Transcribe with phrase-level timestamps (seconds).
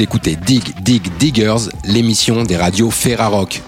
[0.00, 3.62] Écoutez Dig Dig Diggers, l'émission des radios Ferrarock.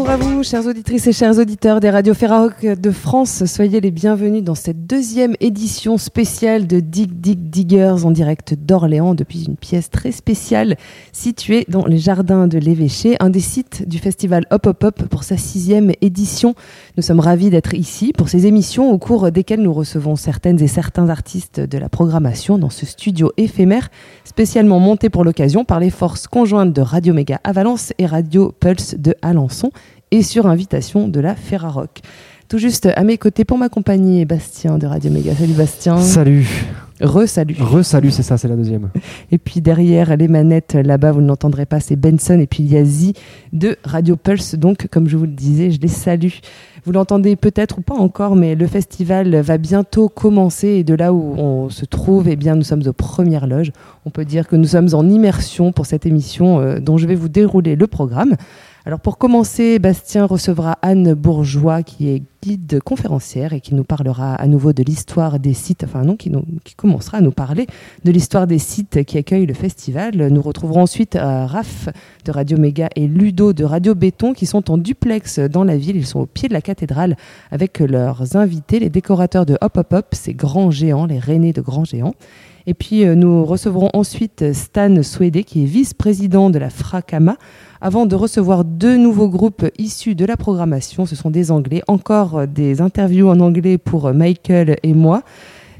[0.00, 3.44] Bonjour à vous, chères auditrices et chers auditeurs des radios Ferrarock de France.
[3.44, 9.14] Soyez les bienvenus dans cette deuxième édition spéciale de Dig Dig Diggers en direct d'Orléans
[9.14, 10.78] depuis une pièce très spéciale
[11.12, 15.22] située dans les jardins de l'Évêché, un des sites du festival Hop Hop Hop pour
[15.22, 16.54] sa sixième édition.
[16.96, 20.68] Nous sommes ravis d'être ici pour ces émissions au cours desquelles nous recevons certaines et
[20.68, 23.90] certains artistes de la programmation dans ce studio éphémère
[24.24, 28.50] spécialement monté pour l'occasion par les forces conjointes de Radio Méga à Valence et Radio
[28.58, 29.70] Pulse de Alençon
[30.10, 32.00] et sur invitation de la Ferrarock.
[32.48, 35.34] Tout juste à mes côtés pour m'accompagner, Bastien de Radio Méga.
[35.34, 36.00] Salut Bastien.
[36.00, 36.48] Salut.
[37.00, 37.56] Re-salut.
[37.58, 38.90] Re-salut, c'est ça, c'est la deuxième.
[39.30, 43.14] Et puis derrière les manettes, là-bas, vous ne l'entendrez pas, c'est Benson et puis Yazi
[43.52, 44.56] de Radio Pulse.
[44.56, 46.40] Donc, comme je vous le disais, je les salue.
[46.84, 51.12] Vous l'entendez peut-être ou pas encore, mais le festival va bientôt commencer et de là
[51.12, 53.72] où on se trouve, eh bien, nous sommes aux premières loges.
[54.04, 57.14] On peut dire que nous sommes en immersion pour cette émission euh, dont je vais
[57.14, 58.36] vous dérouler le programme.
[58.86, 64.34] Alors pour commencer, Bastien recevra Anne Bourgeois qui est guide conférencière et qui nous parlera
[64.34, 66.44] à nouveau de l'histoire des sites, enfin non, qui, nous,
[66.76, 67.66] commencera à nous parler
[68.04, 70.14] de l'histoire des sites qui accueillent le festival.
[70.16, 71.88] Nous retrouverons ensuite euh, Raph
[72.24, 75.96] de Radio Méga et Ludo de Radio Béton qui sont en duplex dans la ville.
[75.96, 77.16] Ils sont au pied de la cathédrale
[77.50, 81.60] avec leurs invités, les décorateurs de Hop Hop Hop, ces grands géants, les rennais de
[81.60, 82.14] grands géants.
[82.66, 87.36] Et puis euh, nous recevrons ensuite Stan Swede qui est vice-président de la Fracama
[87.80, 91.06] avant de recevoir deux nouveaux groupes issus de la programmation.
[91.06, 95.22] Ce sont des Anglais, encore des interviews en anglais pour Michael et moi.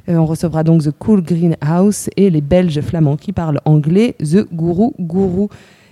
[0.08, 4.16] Euh, on recevra donc The Cool Green House et les Belges flamands qui parlent anglais,
[4.18, 5.48] The Guru Guru.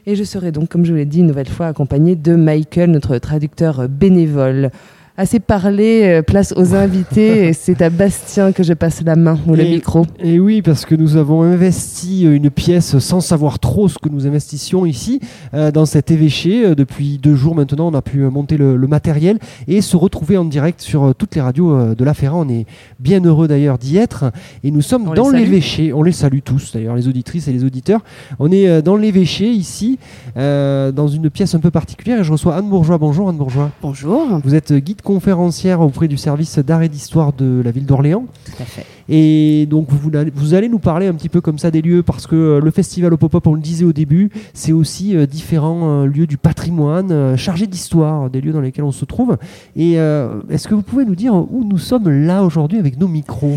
[0.06, 2.91] Et je serai donc, comme je vous l'ai dit une nouvelle fois, accompagné de Michael,
[2.91, 4.70] notre traducteur bénévole
[5.18, 7.48] assez parlé, euh, place aux invités.
[7.48, 10.06] et c'est à Bastien que je passe la main ou le micro.
[10.20, 14.08] Et oui, parce que nous avons investi euh, une pièce sans savoir trop ce que
[14.08, 15.20] nous investissions ici,
[15.55, 16.74] euh, dans cet évêché.
[16.77, 20.80] Depuis deux jours maintenant, on a pu monter le, matériel et se retrouver en direct
[20.80, 22.46] sur toutes les radios de la Ferrand.
[22.46, 22.64] On est
[23.01, 24.30] bien heureux d'ailleurs d'y être.
[24.62, 25.92] Et nous sommes dans l'évêché.
[25.92, 28.01] On les salue tous, d'ailleurs, les auditrices et les auditeurs.
[28.39, 29.98] On est dans l'évêché ici,
[30.36, 32.20] dans une pièce un peu particulière.
[32.20, 32.96] Et je reçois Anne Bourgeois.
[32.96, 33.70] Bonjour Anne Bourgeois.
[33.83, 34.40] Bonjour.
[34.42, 38.27] Vous êtes guide conférencière auprès du service d'art et d'histoire de la ville d'Orléans.
[38.45, 38.85] Tout à fait.
[39.08, 42.27] Et donc vous, vous, allez nous parler un petit peu comme ça des lieux parce
[42.27, 46.02] que euh, le festival au pop-up, on le disait au début, c'est aussi euh, différents
[46.02, 49.39] euh, lieux du patrimoine chargés d'histoire, des lieux dans lesquels on se trouve.
[49.77, 53.57] Et est-ce que vous pouvez nous dire où nous sommes là aujourd'hui avec nos micros?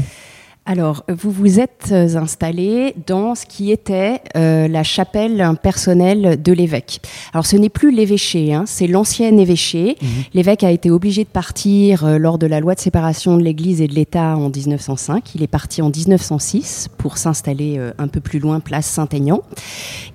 [0.72, 6.54] Alors, vous vous êtes euh, installé dans ce qui était euh, la chapelle personnelle de
[6.54, 7.02] l'évêque.
[7.34, 9.98] Alors, ce n'est plus l'évêché, hein, c'est l'ancien évêché.
[10.02, 10.10] Mhm.
[10.34, 13.82] L'évêque a été obligé de partir euh, lors de la loi de séparation de l'Église
[13.82, 15.36] et de l'État en 1905.
[15.36, 19.42] Il est parti en 1906 pour s'installer un peu plus loin, place Saint-Aignan.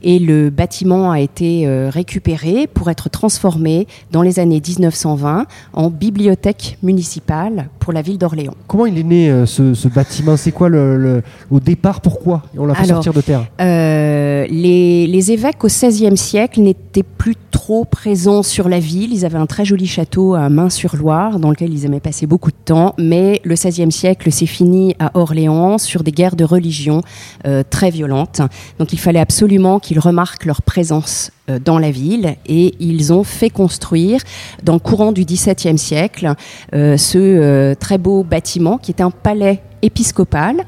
[0.03, 6.79] Et le bâtiment a été récupéré pour être transformé dans les années 1920 en bibliothèque
[6.83, 8.55] municipale pour la ville d'Orléans.
[8.69, 12.75] Comment il est né ce, ce bâtiment c'est quoi le, au départ Pourquoi on l'a
[12.77, 13.47] fait sortir de terre?
[13.61, 19.13] euh, les, évêques au XVIe siècle n'étaient plus trop présents sur la ville.
[19.13, 22.57] Ils avaient un très joli château à Main-sur-Loire dans lequel ils aimaient passer beaucoup de
[22.65, 22.95] temps.
[22.97, 27.01] Mais le XVIe siècle s'est fini à Orléans sur des guerres de religion
[27.45, 28.41] euh, très violentes.
[28.79, 33.25] Donc il fallait absolument qu'ils remarquent leur présence euh, dans la ville et ils ont
[33.25, 34.21] fait construire
[34.63, 36.35] dans le courant du XVIIe siècle
[36.73, 40.65] ce très beau bâtiment qui est un palais épiscopal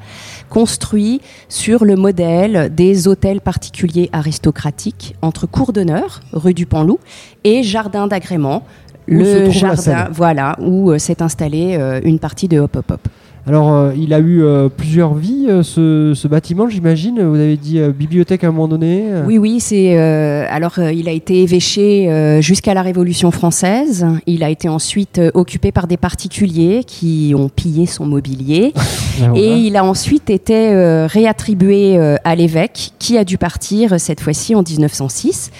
[0.48, 6.98] construit sur le modèle des hôtels particuliers aristocratiques entre cour d'honneur, rue du Panloup,
[7.44, 8.64] et jardin d'agrément,
[9.06, 13.08] le jardin voilà, où euh, s'est installée euh, une partie de Hop Hop Hop.
[13.48, 17.22] Alors, euh, il a eu euh, plusieurs vies, euh, ce, bâtiment, j'imagine.
[17.22, 19.04] Vous avez dit bibliothèque à un moment donné.
[19.26, 19.58] Oui, oui.
[19.60, 24.06] C'est alors il a été évêché jusqu'à la Révolution française.
[24.26, 28.74] Il a été ensuite occupé par des particuliers qui ont pillé son mobilier,
[29.22, 30.70] ah, et il a ensuite été
[31.06, 35.50] réattribué à l'évêque, qui a dû partir cette fois-ci en 1906.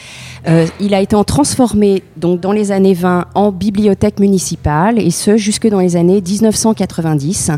[0.47, 5.37] Euh, il a été transformé donc, dans les années 20 en bibliothèque municipale, et ce
[5.37, 7.51] jusque dans les années 1990,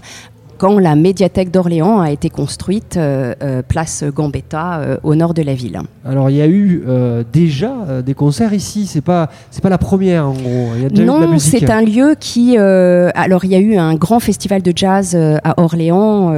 [0.61, 5.41] quand la médiathèque d'Orléans a été construite euh, euh, place Gambetta euh, au nord de
[5.41, 5.81] la ville.
[6.05, 6.85] Alors il y a eu
[7.33, 7.73] déjà
[8.05, 10.69] des concerts ici, c'est pas c'est pas la première en gros.
[10.77, 13.95] Il y a déjà non, c'est un lieu qui alors il y a eu un
[13.95, 16.31] grand festival de jazz à Orléans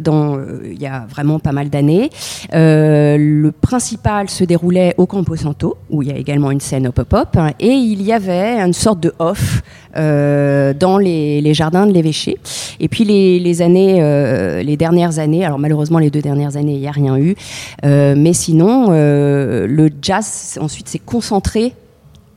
[0.00, 2.10] dans il y a vraiment pas mal d'années.
[2.52, 6.98] le principal se déroulait au Campo Santo où il y a également une scène hop
[7.00, 9.62] hop hop et il y avait une sorte de off
[9.98, 12.38] dans les, jardins de l'évêché.
[12.80, 16.88] Et puis les, années, les dernières années, alors malheureusement les deux dernières années, il n'y
[16.88, 17.34] a rien eu,
[17.82, 21.72] mais sinon, le jazz ensuite s'est concentré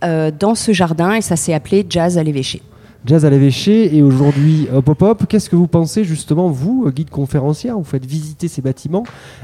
[0.02, 2.62] dans ce jardin et ça s'est appelé Jazz à l'évêché.
[3.04, 5.24] Jazz à l'évêché et aujourd'hui Hop Hop Hop.
[5.28, 9.04] Qu'est-ce que vous pensez justement, vous, guide conférencière, vous faites visiter ces bâtiments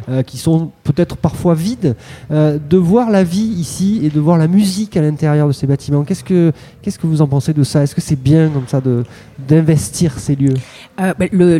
[0.09, 1.95] euh, qui sont peut-être parfois vides,
[2.29, 5.65] euh, de voir la vie ici et de voir la musique à l'intérieur de ces
[5.65, 6.03] bâtiments.
[6.03, 6.51] Qu'est-ce que,
[6.83, 7.81] qu'est-ce que vous en pensez de ça?
[7.81, 8.79] Est-ce que c'est bien comme ça
[9.47, 10.53] d'investir ces lieux?
[11.01, 11.57] Euh, bah, le,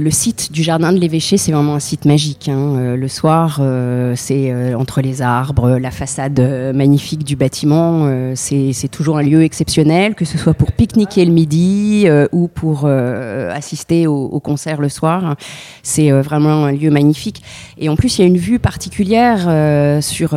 [0.00, 2.48] le, site du jardin de l'évêché, c'est vraiment un site magique.
[2.48, 2.96] Hein.
[2.96, 3.60] le soir,
[4.16, 6.40] c'est entre les arbres, la façade
[6.74, 8.34] magnifique du bâtiment.
[8.34, 12.48] c'est, c'est toujours un lieu exceptionnel, que ce soit pour pique-niquer le midi euh, ou
[12.48, 15.36] pour euh, assister au, concert le soir.
[15.82, 17.42] C'est euh, vraiment un lieu magnifique.
[17.78, 19.40] Et en plus, il y a une vue particulière
[20.02, 20.30] sur,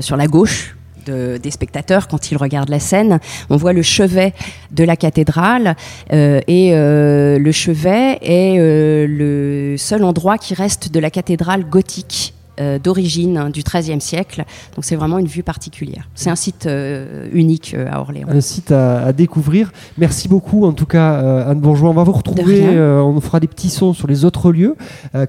[0.00, 0.76] sur la gauche
[1.06, 3.18] des spectateurs quand ils regardent la scène.
[3.50, 4.34] On voit le chevet
[4.70, 5.74] de la cathédrale
[6.10, 13.36] et le chevet est le seul endroit qui reste de la cathédrale gothique euh, d'origine
[13.36, 14.44] hein, du XIIIe siècle.
[14.74, 16.08] Donc c'est vraiment une vue particulière.
[16.14, 18.26] C'est un site euh, unique euh, à Orléans.
[18.28, 19.70] Un site à, découvrir.
[19.96, 21.90] Merci beaucoup en tout cas Anne Bourgeois.
[21.90, 24.76] On va vous retrouver, on fera des petits sons sur les autres lieux,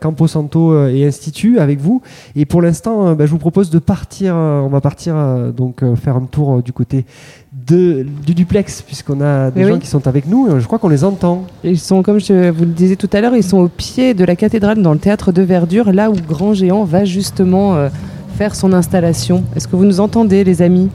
[0.02, 2.02] Campo Santo et Institut avec vous.
[2.36, 5.16] Et pour l'instant, bah, je vous propose de partir, on va partir
[5.54, 7.06] donc faire un tour du côté
[7.52, 10.90] de, du duplex, puisqu'on a des gens qui sont avec nous, et je crois qu'on
[10.90, 11.46] les entend.
[11.64, 14.24] Ils sont, comme je vous le disais tout à l'heure, ils sont au pied de
[14.24, 17.90] la cathédrale dans le théâtre de verdure, là où Grand Géant va justement euh,
[18.38, 19.44] faire son installation.
[19.56, 20.90] Est-ce que vous nous entendez, les amis?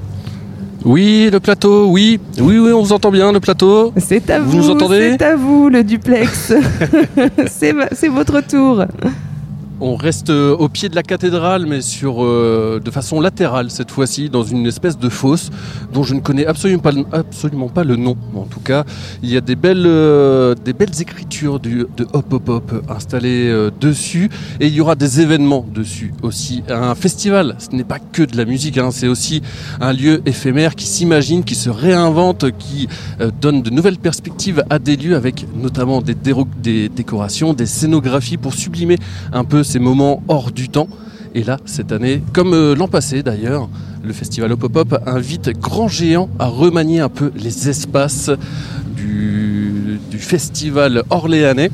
[0.84, 2.20] Oui, le plateau, oui.
[2.38, 3.92] Oui, oui, on vous entend bien, le plateau.
[3.96, 5.16] C'est à vous, vous nous entendez?
[5.18, 6.52] C'est à vous, le duplex.
[7.46, 8.84] c'est votre tour.
[9.80, 13.90] On reste euh, au pied de la cathédrale, mais sur, euh, de façon latérale cette
[13.90, 15.50] fois-ci, dans une espèce de fosse
[15.92, 18.16] dont je ne connais absolument pas, absolument pas le nom.
[18.36, 18.84] En tout cas,
[19.22, 24.30] il y a des belles, euh, des belles écritures de Hop Hop Hop installées dessus,
[24.60, 26.62] et il y aura des événements dessus aussi.
[26.68, 29.42] Un festival, ce n'est pas que de la musique, hein, c'est aussi
[29.80, 32.88] un lieu éphémère qui s'imagine, qui se réinvente, qui
[33.40, 36.14] donne de nouvelles perspectives à des lieux avec notamment des,
[36.62, 38.98] des décorations, des scénographies pour sublimer
[39.32, 40.88] un peu ces moments hors du temps.
[41.34, 43.68] Et là, cette année, comme euh, l'an passé d'ailleurs,
[44.04, 48.30] le festival Hop Hop Hop invite Grand Géant à remanier un peu les espaces
[48.94, 51.70] du, festival orléanais.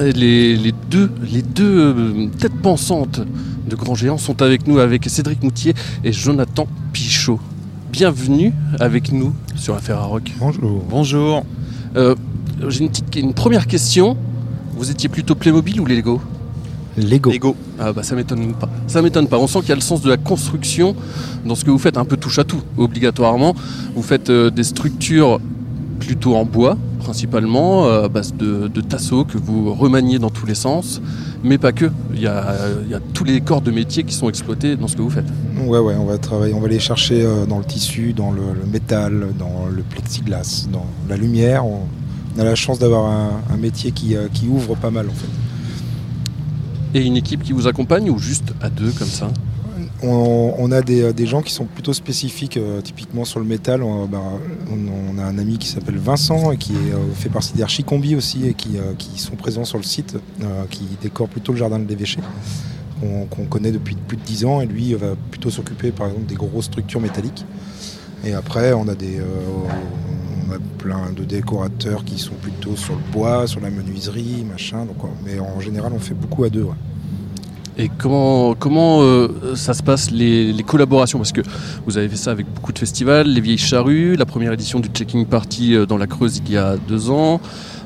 [0.00, 3.20] Les, deux, les deux euh, têtes pensantes
[3.68, 5.74] de Grand Géant sont avec nous, avec Cédric Moutier
[6.04, 7.40] et Jonathan Pichot.
[7.90, 10.32] Bienvenue avec nous sur Affaire à Rock.
[10.38, 10.84] Bonjour.
[10.88, 11.44] Bonjour.
[11.96, 12.14] Euh,
[12.68, 14.16] j'ai une, une première question.
[14.76, 16.20] Vous étiez plutôt Playmobil ou Lego
[16.96, 17.30] Lego.
[17.30, 17.56] Lego.
[17.78, 18.68] Ah bah ça m'étonne pas.
[18.86, 19.38] Ça m'étonne pas.
[19.38, 20.96] On sent qu'il y a le sens de la construction
[21.44, 23.54] dans ce que vous faites, un peu touche à tout, obligatoirement.
[23.94, 25.40] Vous faites euh, des structures
[26.00, 30.54] plutôt en bois, principalement, euh, à base de, tasseaux que vous remaniez dans tous les
[30.54, 31.00] sens,
[31.42, 31.86] mais pas que.
[32.14, 32.44] Il y a,
[33.12, 35.26] tous les corps de métier qui sont exploités dans ce que vous faites.
[35.66, 38.42] Ouais, ouais, on va travailler, on va les chercher euh, dans le tissu, dans le,
[38.70, 41.66] métal, dans le plexiglas, dans la lumière.
[41.66, 41.80] On,
[42.38, 45.45] a la chance d'avoir un, métier qui, qui ouvre pas mal en fait.
[46.96, 49.30] Et une équipe qui vous accompagne ou juste à deux comme ça?
[50.02, 53.82] On, a des, gens qui sont plutôt spécifiques, euh, typiquement sur le métal.
[54.10, 54.22] Bah,
[54.70, 58.54] on, a un ami qui s'appelle Vincent et qui euh, fait partie d'Archicombi aussi et
[58.54, 60.16] qui, euh, qui, sont présents sur le site,
[60.70, 62.18] qui décore plutôt le jardin de l'évêché,
[63.02, 64.62] qu'on connaît depuis plus de 10 ans.
[64.62, 67.44] Et lui va plutôt s'occuper par exemple des grosses structures métalliques.
[68.24, 69.20] Et après, on a des,
[70.78, 74.84] plein de décorateurs qui sont plutôt sur le bois, sur la menuiserie, machin.
[74.84, 76.66] Donc, mais en général, on fait beaucoup à deux.
[77.78, 81.18] Et comment, comment euh, ça se passe les, collaborations?
[81.18, 81.42] Parce que
[81.84, 84.88] vous avez fait ça avec beaucoup de festivals, les Vieilles Charrues, la première édition du
[84.88, 87.40] Checking Party euh, dans la Creuse il y a deux ans.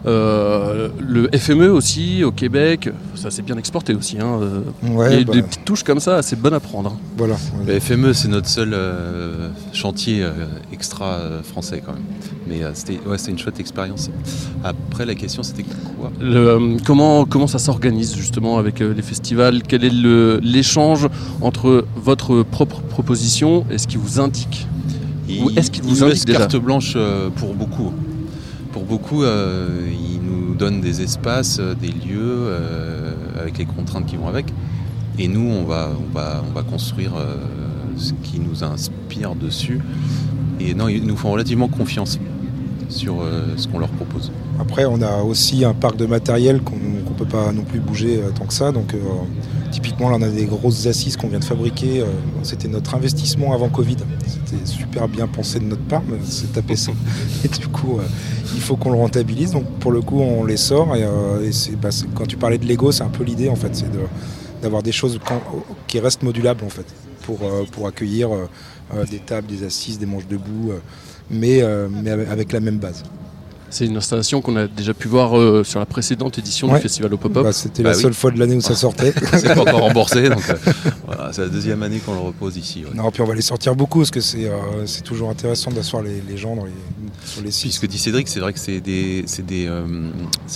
[0.06, 4.18] Euh, le FME aussi au Québec, ça s'est bien exporté aussi.
[4.18, 4.40] Hein.
[4.82, 5.32] il y a bah.
[5.32, 6.90] des petites touches comme ça, assez bonnes à prendre.
[6.90, 6.98] Hein.
[7.16, 7.36] Voilà.
[7.66, 10.32] Le FME, c'est notre seul euh, chantier euh,
[10.72, 12.02] extra français quand même.
[12.48, 14.10] Mais c'était ouais, une chouette expérience.
[14.64, 16.10] Après, la question, c'était quoi?
[16.84, 19.62] Comment, comment ça s'organise justement avec les festivals?
[19.62, 19.92] Quel est
[20.42, 21.08] l'échange
[21.40, 24.66] entre votre propre proposition et ce qui vous indique?
[25.28, 26.96] Ou est-ce qu'il vous indique carte blanche
[27.36, 27.92] pour beaucoup
[28.72, 34.06] pour beaucoup, euh, ils nous donnent des espaces, euh, des lieux euh, avec les contraintes
[34.06, 34.46] qui vont avec.
[35.18, 37.12] Et nous, on va, on va, on va construire
[37.96, 39.80] ce qui nous inspire dessus.
[40.60, 42.18] Et non, ils nous font relativement confiance
[42.88, 43.16] sur
[43.56, 44.32] ce qu'on leur propose.
[44.58, 48.22] Après, on a aussi un parc de matériel qu'on ne peut pas non plus bouger
[48.34, 48.72] tant que ça.
[48.72, 48.94] Donc,
[49.70, 52.04] Typiquement, là, on a des grosses assises qu'on vient de fabriquer.
[52.42, 53.96] C'était notre investissement avant Covid.
[54.26, 56.92] C'était super bien pensé de notre part, mais c'est tapé ça.
[57.44, 58.00] Et du coup,
[58.54, 59.52] il faut qu'on le rentabilise.
[59.52, 60.96] Donc, pour le coup, on les sort.
[60.96, 61.06] Et,
[61.80, 63.74] bah, quand tu parlais de Lego, c'est un peu l'idée, en fait.
[63.74, 63.90] C'est
[64.62, 65.18] d'avoir des choses
[65.86, 66.86] qui restent modulables, en fait,
[67.22, 67.38] pour,
[67.70, 68.30] pour accueillir
[69.10, 70.72] des tables, des assises, des manches debout,
[71.30, 73.04] mais, mais avec la même base.
[73.70, 77.14] C'est une installation qu'on a déjà pu voir euh, sur la précédente édition du festival
[77.14, 77.44] au pop-up.
[77.44, 79.14] Bah, c'était la bah seule fois de l'année où ça sortait.
[79.32, 80.72] c'est pas encore remboursé, donc euh,
[81.06, 82.84] voilà, c'est la deuxième année qu'on le repose ici.
[82.94, 86.20] Non, puis on va les sortir beaucoup parce que c'est euh, toujours intéressant d'asseoir les,
[86.28, 86.72] les, gens dans les,
[87.24, 87.72] sur les sites.
[87.72, 89.70] Ce que dit Cédric, c'est vrai que c'est des, des,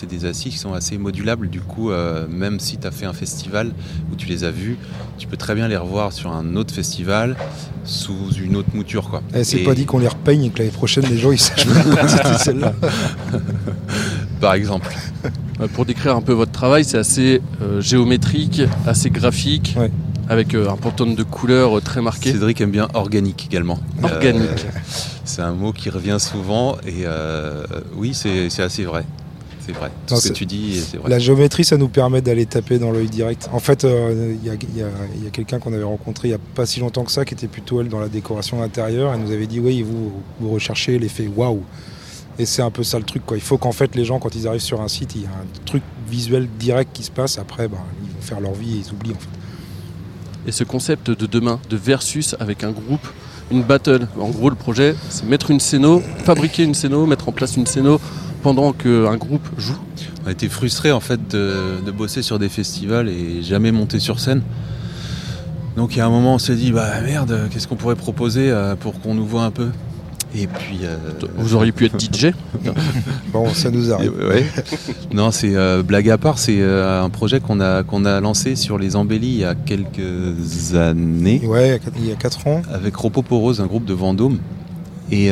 [0.09, 1.49] des assises qui sont assez modulables.
[1.49, 1.91] Du coup,
[2.29, 3.73] même si tu as fait un festival
[4.13, 4.77] où tu les as vus,
[5.19, 7.37] tu peux très bien les revoir sur un autre festival
[7.85, 9.11] sous une autre mouture.
[9.11, 9.23] Quoi.
[9.35, 11.67] Eh, c'est pas dit qu'on les repeigne et que l'année prochaine les gens ils sachent
[11.67, 12.75] c'était celle-là.
[14.41, 14.89] Par exemple.
[15.61, 19.77] Euh, pour décrire un peu votre travail, c'est assez euh, géométrique, assez graphique.
[20.29, 22.33] Avec euh, un pantone de couleurs très marqué.
[22.33, 23.79] Cédric aime bien organique également.
[24.03, 24.67] Organique.
[25.25, 27.05] c'est un mot qui revient souvent et
[27.97, 29.05] oui, c'est assez vrai
[29.65, 29.91] c'est vrai.
[30.07, 31.09] ce que tu dis, c'est vrai.
[31.09, 33.49] La géométrie, ça nous permet d'aller taper dans l'œil direct.
[33.53, 36.81] En fait, euh, il y a, quelqu'un qu'on avait rencontré il n'y a pas si
[36.81, 39.13] longtemps que ça, qui était plutôt elle dans la décoration intérieure.
[39.15, 41.63] Elle nous avait dit oui, vous, vous recherchez l'effet waouh.
[42.39, 43.25] Et c'est un peu ça le truc.
[43.25, 43.37] Quoi.
[43.37, 45.29] Il faut qu'en fait les gens, quand ils arrivent sur un site, il y a
[45.29, 47.39] un truc visuel direct qui se passe.
[47.39, 49.13] Après, bah, ils vont faire leur vie et ils oublient.
[49.13, 49.44] En fait.
[50.47, 53.07] Et ce concept de demain, de versus avec un groupe,
[53.51, 54.07] une battle.
[54.19, 57.67] En gros, le projet, c'est mettre une scéno, fabriquer une scéno, mettre en place une
[57.67, 58.01] scéno
[58.43, 59.79] pendant qu'un groupe joue
[60.23, 64.21] On a été frustrés en fait de, bosser sur des festivals et jamais monter sur
[64.21, 64.43] scène.
[65.77, 68.51] Donc il y a un moment on s'est dit bah merde qu'est-ce qu'on pourrait proposer
[68.51, 69.71] euh, pour qu'on nous voit un peu?
[70.37, 70.97] Et puis euh,
[71.37, 72.33] vous auriez pu être DJ
[73.33, 74.13] bon ça nous arrive.
[75.13, 78.79] Non c'est euh, blague à part c'est un projet qu'on a qu'on a lancé sur
[78.79, 81.41] les embellis il y a quelques années.
[81.45, 82.63] Ouais il y a 4 ans.
[82.73, 84.39] Avec Ropoporose un groupe de Vendôme.
[85.11, 85.31] Et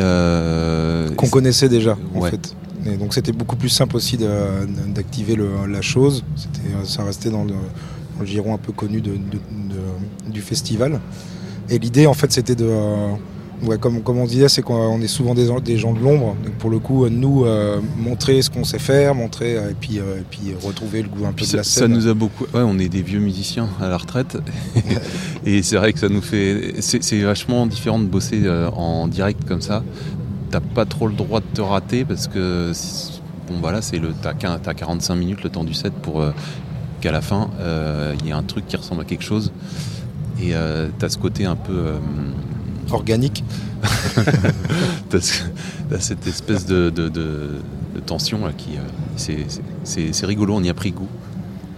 [1.16, 2.54] qu'on connaissait déjà en fait.
[2.99, 4.18] Donc c'était beaucoup plus simple aussi
[4.88, 5.37] d'activer
[5.68, 6.25] la chose.
[6.85, 7.54] Ça restait dans le,
[8.25, 9.02] giron un peu connu
[10.28, 11.00] du festival.
[11.68, 12.68] Et l'idée en fait c'était de...
[13.81, 16.37] comme, on disait, c'est qu'on est souvent des, gens de l'ombre.
[16.59, 20.19] pour le coup, nous, euh, montrer ce qu'on sait faire, montrer euh, et, puis, euh,
[20.19, 21.83] et puis retrouver le goût un peu de la scène.
[21.83, 22.45] Ça nous a beaucoup.
[22.54, 24.38] Ouais, on est des vieux musiciens à la retraite.
[25.47, 26.75] et c'est vrai que ça nous fait.
[26.81, 28.42] C'est vachement différent de bosser
[28.75, 29.83] en direct comme ça
[30.52, 32.73] t'as pas trop le droit de te rater parce que
[33.49, 36.33] bon voilà c'est le t'as, 45 minutes le temps du set pour euh,
[37.00, 39.50] qu'à la fin euh, il y ait un truc qui ressemble à quelque chose
[40.40, 41.95] et euh, t'as ce côté un peu
[42.91, 43.45] organique
[45.11, 45.21] t'as,
[45.99, 46.93] cette espèce de,
[48.07, 48.71] tension là qui
[49.17, 51.09] c'est, rigolo on y a pris goût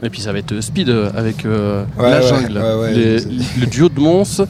[0.02, 4.44] et puis ça va être speed avec la jungle le duo de Mons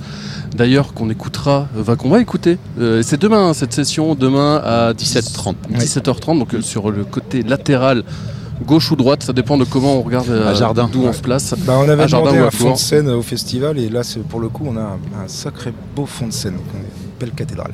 [0.55, 2.59] d'ailleurs qu'on écoutera, va qu'on va écouter.
[2.79, 5.55] Euh, c'est demain cette session, demain à 17h30.
[5.73, 8.05] 17h30, donc euh, sur le côté latéral
[8.63, 11.55] gauche ou droite, ça dépend de comment on regarde euh, jardin d'où on se place.
[11.67, 14.65] Bah, on avait demandé un fond de scène au festival et là pour le coup
[14.67, 16.83] on a un, sacré beau fond de scène, une
[17.19, 17.73] belle cathédrale.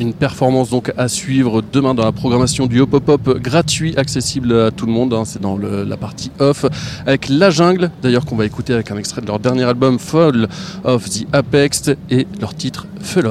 [0.00, 4.52] Une performance donc à suivre demain dans la programmation du Hop Hop Hop gratuit, accessible
[4.52, 5.12] à tout le monde.
[5.14, 5.24] Hein.
[5.24, 6.64] c'est dans la partie off
[7.06, 10.48] avec La Jungle, d'ailleurs qu'on va écouter avec un extrait de leur dernier album Fall
[10.84, 13.22] of the Apex et leur titre Feu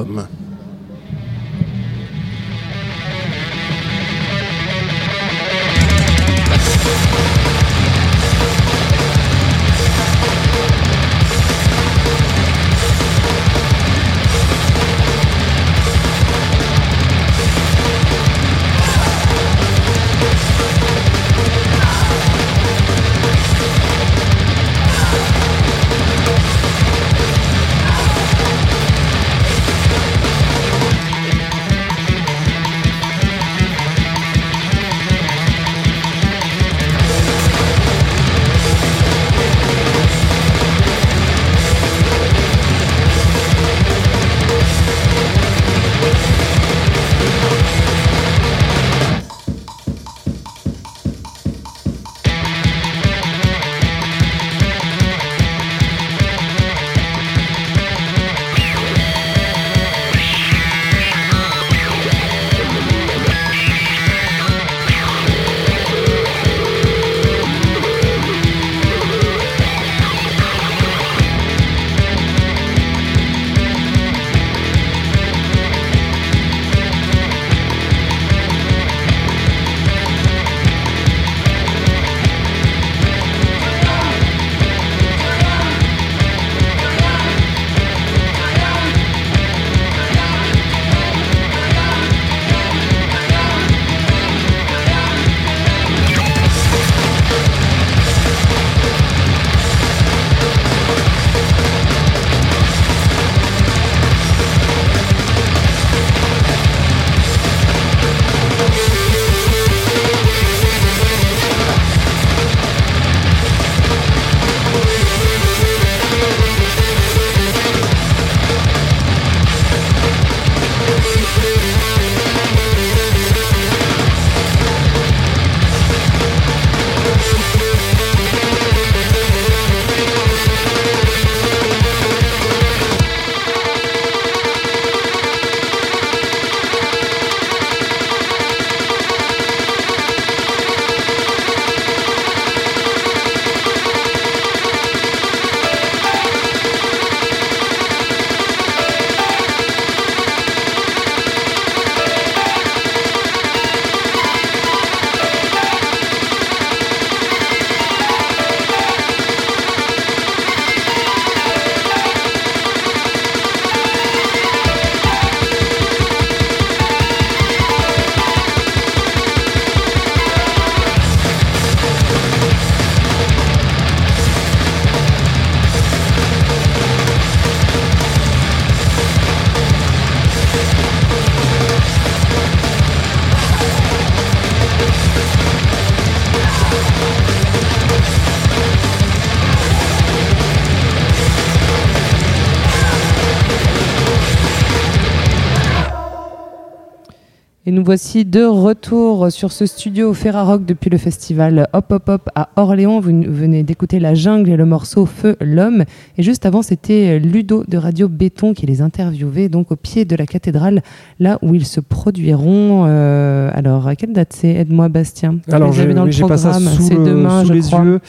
[197.92, 203.00] voici de retour sur ce studio Ferrarock depuis le festival Hop Hop Hop à Orléans.
[203.00, 205.84] Vous venez d'écouter La Jungle et le morceau Feu l'Homme.
[206.16, 210.16] Et juste avant, c'était Ludo de Radio Béton qui les interviewait donc au pied de
[210.16, 210.80] la cathédrale,
[211.20, 212.86] là où ils se produiront.
[212.86, 214.48] Euh, alors, à quelle date c'est?
[214.48, 215.36] Aide-moi Bastien.
[215.50, 216.70] Alors, j'ai dans le programme.
[216.80, 217.84] C'est demain, les crois.
[217.84, 218.00] yeux.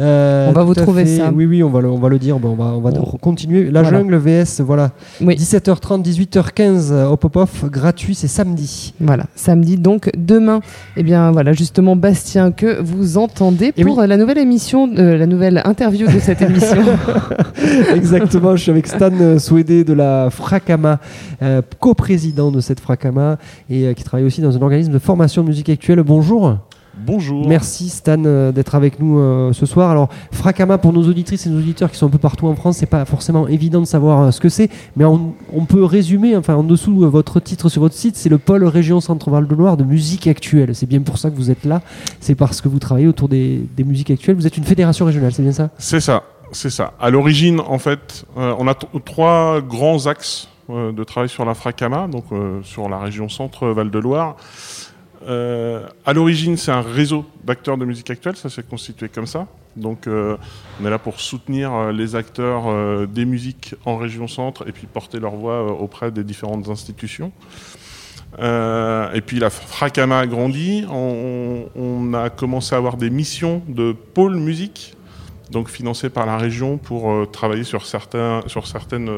[0.00, 1.30] Euh, on va vous trouver ça.
[1.32, 2.40] Oui, oui, on va le, on va le dire.
[2.40, 3.70] Bon, on va, on va continuer.
[3.70, 4.90] La Jungle VS, voilà.
[5.20, 8.94] 17h30, 18h15, Hop Hop Hop, gratuit, c'est samedi.
[8.98, 10.58] Voilà, samedi donc demain.
[10.96, 15.26] Et eh bien voilà, justement Bastien que vous entendez pour la nouvelle émission, euh, la
[15.26, 16.82] nouvelle interview de cette émission.
[17.94, 20.98] Exactement, je suis avec Stan euh, Souédé de la Fracama,
[21.42, 23.38] euh, coprésident de cette Fracama
[23.70, 26.02] et qui travaille aussi dans un organisme de formation de musique actuelle.
[26.02, 26.58] Bonjour.
[27.00, 27.46] Bonjour.
[27.46, 29.90] Merci Stan euh, d'être avec nous euh, ce soir.
[29.90, 32.78] Alors Fracama pour nos auditrices et nos auditeurs qui sont un peu partout en France,
[32.78, 36.54] c'est pas forcément évident de savoir euh, ce que c'est, mais on, peut résumer, enfin
[36.54, 39.84] en dessous votre titre sur votre site, c'est le pôle région Centre-Val de Loire de
[39.84, 40.74] musique actuelle.
[40.74, 41.82] C'est bien pour ça que vous êtes là.
[42.20, 44.36] C'est parce que vous travaillez autour des, musiques actuelles.
[44.36, 45.70] Vous êtes une fédération régionale, c'est bien ça?
[45.78, 46.94] C'est ça, c'est ça.
[47.00, 52.24] À l'origine, en fait, on a trois grands axes de travail sur la Fracama, donc
[52.62, 54.36] sur la région Centre-Val de Loire.
[55.26, 59.46] Euh, à l'origine, c'est un réseau d'acteurs de musique actuelle, ça s'est constitué comme ça.
[59.76, 60.36] Donc, euh,
[60.80, 64.86] on est là pour soutenir euh, les acteurs des musiques en région centre et puis
[64.86, 67.32] porter leur voix auprès des différentes institutions.
[68.38, 74.36] et puis la Fracama a grandi, on, a commencé à avoir des missions de pôle
[74.36, 74.94] musique,
[75.50, 79.08] donc financées par la région pour travailler sur, certains, sur certaines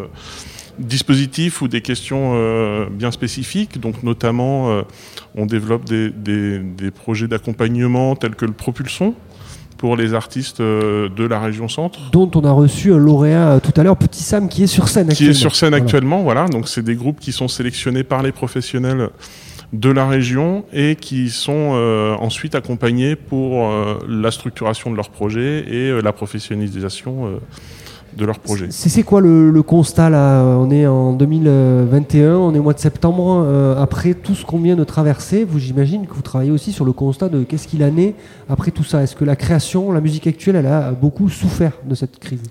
[0.81, 3.81] dispositifs ou des questions euh, bien spécifiques.
[3.81, 4.83] Donc notamment, euh,
[5.37, 9.15] on développe des, projets d'accompagnement tels que le propulson
[9.79, 12.11] pour les artistes euh, de la région centre.
[12.11, 15.11] Dont on a reçu un lauréat tout à l'heure, Petit Sam, qui est sur scène
[15.11, 15.33] actuellement.
[15.33, 16.49] Qui est sur scène actuellement, voilà.
[16.49, 19.09] Donc c'est des groupes qui sont sélectionnés par les professionnels
[19.73, 21.79] de la région et qui sont
[22.21, 23.71] ensuite accompagnés pour
[24.09, 27.41] la structuration de leurs projets et la professionnalisation
[28.17, 28.67] de leur projet.
[28.71, 30.43] C'est quoi le, constat là?
[30.43, 33.45] On est en 2021, on est au mois de septembre.
[33.47, 36.85] Euh, après tout ce qu'on vient de traverser, vous j'imagine que vous travaillez aussi sur
[36.85, 38.15] le constat de qu'est-ce qu'il a né
[38.49, 39.03] après tout ça.
[39.03, 42.43] Est-ce que la création, la musique actuelle, elle a beaucoup souffert de cette crise?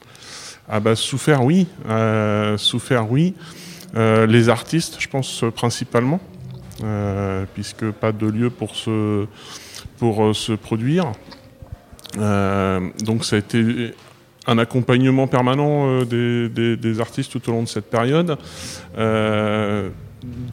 [0.69, 3.34] Ah bah souffert oui, euh, souffert oui.
[3.95, 6.19] Euh, les artistes, je pense principalement,
[7.54, 9.26] puisque pas de lieu pour se
[9.98, 11.12] pour se produire.
[12.15, 13.94] donc ça a été
[14.50, 18.38] un accompagnement permanent euh, des, artistes tout au long de cette période.
[18.98, 19.89] Euh,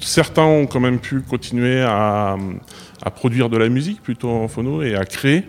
[0.00, 2.36] certains ont quand même pu continuer à,
[3.14, 5.44] produire de la musique plutôt en phono et à créer.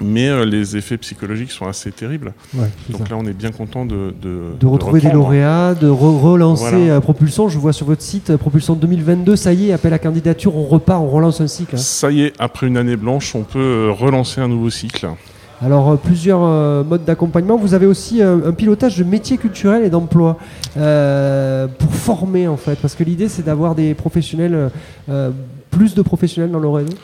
[0.00, 2.32] Mais euh, les effets psychologiques sont assez terribles.
[2.88, 7.48] Donc là, on est bien content de, de, retrouver des lauréats, de relancer Propulsion.
[7.48, 11.02] Je vois sur votre site Propulsion 2022, ça y est, appel à candidature, on repart,
[11.02, 11.76] on relance un cycle.
[11.76, 11.78] Hein.
[11.78, 15.08] Ça y est, après une année blanche, on peut relancer un nouveau cycle.
[15.62, 17.56] Alors, euh, plusieurs euh, modes d'accompagnement.
[17.56, 20.38] Vous avez aussi euh, un pilotage de métiers culturels et d'emploi
[20.74, 22.76] pour former, en fait.
[22.76, 24.70] Parce que l'idée, c'est d'avoir des professionnels,
[25.70, 26.94] plus de professionnels dans le réseau.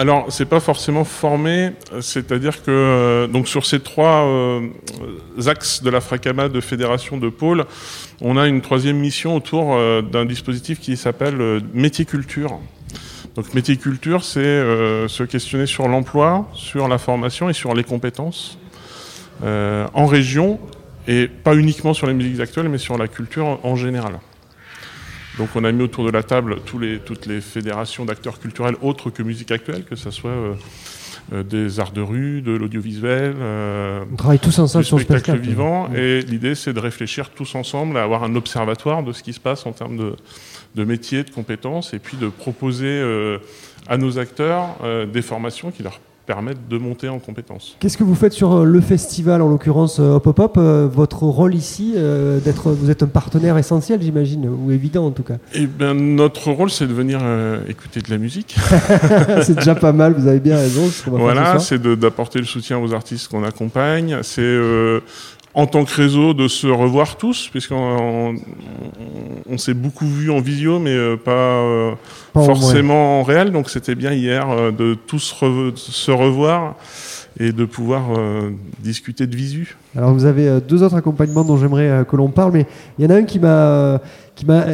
[0.00, 4.26] Alors, c'est pas forcément formé, c'est-à-dire que donc sur ces trois
[5.46, 7.66] axes de la Fracama de fédération de pôle,
[8.22, 12.58] on a une troisième mission autour d'un dispositif qui s'appelle métier culture.
[13.34, 17.84] Donc métier culture, c'est euh, se questionner sur l'emploi, sur la formation et sur les
[17.84, 18.58] compétences
[19.44, 20.58] euh, en région,
[21.08, 24.18] et pas uniquement sur les musiques actuelles, mais sur la culture en général.
[25.40, 29.22] Donc on a mis autour de la table toutes les fédérations d'acteurs culturels autres que
[29.22, 30.30] musique actuelle, que ce soit
[31.32, 33.34] euh, des arts de rue, de l'audiovisuel,
[34.12, 35.88] on travaille tous ensemble sur le spectacle vivant.
[35.94, 39.40] Et l'idée, c'est de réfléchir tous ensemble à avoir un observatoire de ce qui se
[39.40, 40.16] passe en termes de,
[40.74, 43.38] de métiers, de compétences, et puis de proposer euh,
[43.88, 46.00] à nos acteurs euh, des formations qui leur
[46.30, 47.76] permettent de monter en compétences.
[47.80, 51.54] Qu'est-ce que vous faites sur euh, le festival, en l'occurrence Hop Hop Hop Votre rôle
[51.56, 51.94] ici,
[52.44, 55.38] d'être, vous êtes un partenaire essentiel, j'imagine, ou évident en tout cas?
[55.54, 57.20] Eh bien, notre rôle, c'est de venir
[57.68, 58.54] écouter de la musique.
[59.42, 60.82] c'est déjà pas mal, vous avez bien raison.
[61.06, 64.18] voilà, c'est d'apporter le soutien aux artistes qu'on accompagne.
[64.22, 64.58] C'est
[65.54, 68.36] en tant que réseau de se revoir tous, puisqu'on
[69.48, 71.92] on, s'est beaucoup vu en visio, mais euh, pas, euh,
[72.34, 73.50] forcément en réel.
[73.50, 75.34] Donc c'était bien hier euh, de tous
[75.74, 76.76] se revoir
[77.38, 78.02] et de pouvoir
[78.80, 79.76] discuter de visu.
[79.96, 82.66] Alors vous avez deux autres accompagnements dont j'aimerais que l'on parle, mais
[82.98, 84.00] il y en a un qui m'a
[84.34, 84.64] qui m'a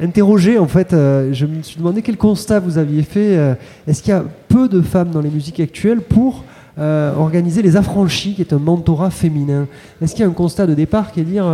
[0.00, 0.92] interrogé en fait.
[0.92, 3.56] je me suis demandé quel constat vous aviez fait.
[3.86, 6.44] Est-ce qu'il y a peu de femmes dans les musiques actuelles pour
[6.78, 9.66] organiser les affranchis, qui est un mentorat féminin.
[10.02, 11.46] Est-ce qu'il y a un constat de départ qui est de dire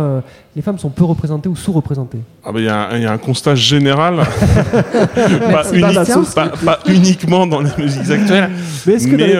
[0.55, 2.19] les femmes sont peu représentées ou sous-représentées?
[2.43, 4.17] Ah ben, Il y, a un constat général,
[6.65, 8.49] pas, uniquement dans les musiques actuelles,
[8.85, 9.35] mais,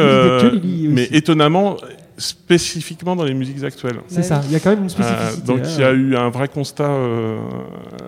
[0.89, 1.77] mais étonnamment,
[2.17, 3.99] spécifiquement dans les musiques actuelles.
[4.07, 5.41] C'est ça, il y a quand même une spécificité.
[5.41, 7.39] Euh, donc il y a eu un vrai constat euh,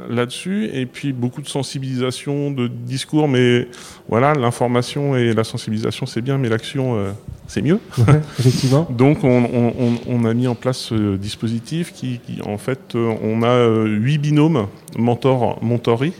[0.09, 3.67] là-dessus, et puis beaucoup de sensibilisation, de discours, mais
[4.07, 7.11] voilà, l'information et la sensibilisation c'est bien, mais l'action euh,
[7.47, 7.79] c'est mieux.
[8.39, 8.87] effectivement.
[8.89, 14.67] donc on, a mis en place ce dispositif qui, en fait, on a huit binômes
[14.97, 16.13] mentor mentoris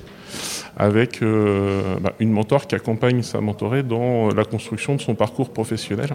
[0.78, 6.10] avec bah, une mentor qui accompagne sa mentorée dans la construction de son parcours professionnel.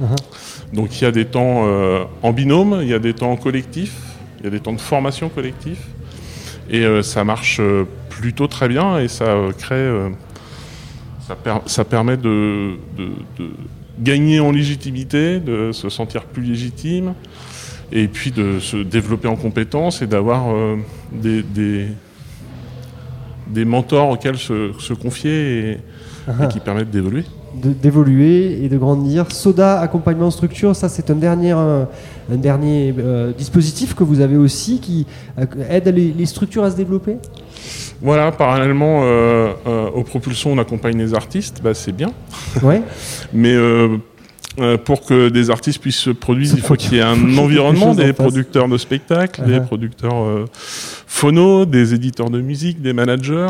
[0.00, 0.16] Uh-huh.
[0.72, 3.96] Donc il y a des temps euh, en binôme, il y a des temps collectifs,
[4.38, 5.78] il y a des temps de formation collectif.
[6.70, 9.90] Et euh, ça marche euh, plutôt très bien et ça crée.
[11.66, 12.74] Ça, permet de,
[13.98, 17.14] gagner en légitimité, de se sentir plus légitime,
[17.92, 20.54] et puis de se développer en compétences et d'avoir
[21.12, 21.86] des, des,
[23.64, 25.78] mentors auxquels se, confier et
[26.28, 26.48] uh-huh.
[26.48, 29.30] qui permettent d'évoluer d'évoluer et de grandir.
[29.30, 31.86] Soda, accompagnement structure, ça c'est un dernier, un,
[32.30, 35.06] dernier euh, dispositif que vous avez aussi qui
[35.38, 37.16] euh, aide les, structures à se développer?
[38.02, 39.52] Voilà, parallèlement euh,
[39.94, 42.12] aux propulsions, on accompagne les artistes, bah, c'est bien.
[42.62, 42.82] Ouais.
[43.32, 43.56] Mais
[44.84, 48.12] pour que des artistes puissent se produire, il faut qu'il y ait un environnement, des
[48.12, 49.66] producteurs de spectacles, des uh-huh.
[49.66, 50.46] producteurs
[51.06, 53.46] phono, des éditeurs de musique, des managers.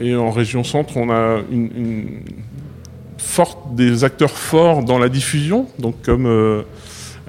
[0.00, 1.40] Et en région centre, on a
[3.72, 6.62] des acteurs forts dans la diffusion, donc comme euh,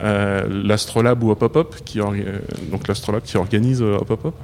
[0.04, 4.36] euh, l'Astrolab ou Hop Hop qui, donc l'Astrolab qui organise euh, Hop Hop Hop.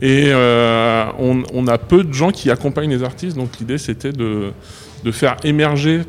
[0.00, 4.52] Et on, a peu de gens qui accompagnent les artistes, donc l'idée c'était de,
[5.10, 6.02] faire émerger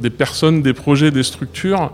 [0.00, 1.92] des personnes, des projets, des structures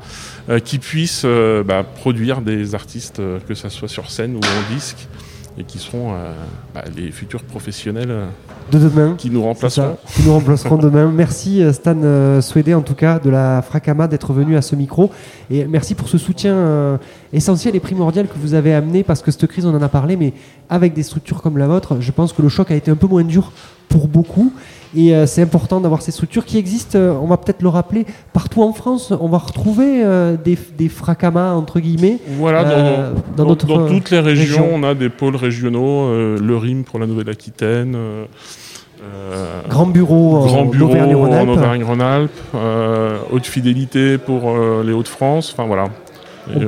[0.65, 1.27] qui puissent
[1.67, 5.09] bah, produire des artistes, que ce soit sur scène ou en disque,
[5.57, 6.33] et qui seront euh,
[6.75, 8.27] bah, les futurs professionnels euh,
[8.73, 9.97] de demain qui nous remplaceront.
[10.15, 11.11] qui nous remplaceront demain.
[11.15, 12.41] Merci euh, Stan euh,
[12.75, 15.11] en tout cas de la Fracama d'être venu à ce micro
[15.51, 16.99] et merci pour ce soutien
[17.33, 20.17] essentiel et primordial que vous avez amené parce que cette crise on en a parlé
[20.17, 20.33] mais
[20.69, 23.07] avec des structures comme la vôtre, je pense que le choc a été un peu
[23.07, 23.53] moins dur
[23.89, 24.53] pour beaucoup
[24.97, 28.07] et euh, c'est important d'avoir ces structures qui existent, euh, on va peut-être le rappeler,
[28.33, 29.13] partout en France.
[29.19, 32.19] On va retrouver euh, des, des fracamas, entre guillemets.
[32.39, 37.07] Voilà, dans, dans, toutes les régions, on a des pôles régionaux, le RIM pour la
[37.07, 37.97] Nouvelle-Aquitaine.
[39.69, 42.31] Grand bureau, Grand bureau en Auvergne-Rhône-Alpes,
[43.31, 44.55] haute fidélité pour
[44.85, 45.89] les Hauts-de-France, enfin voilà.
[46.51, 46.67] Euh,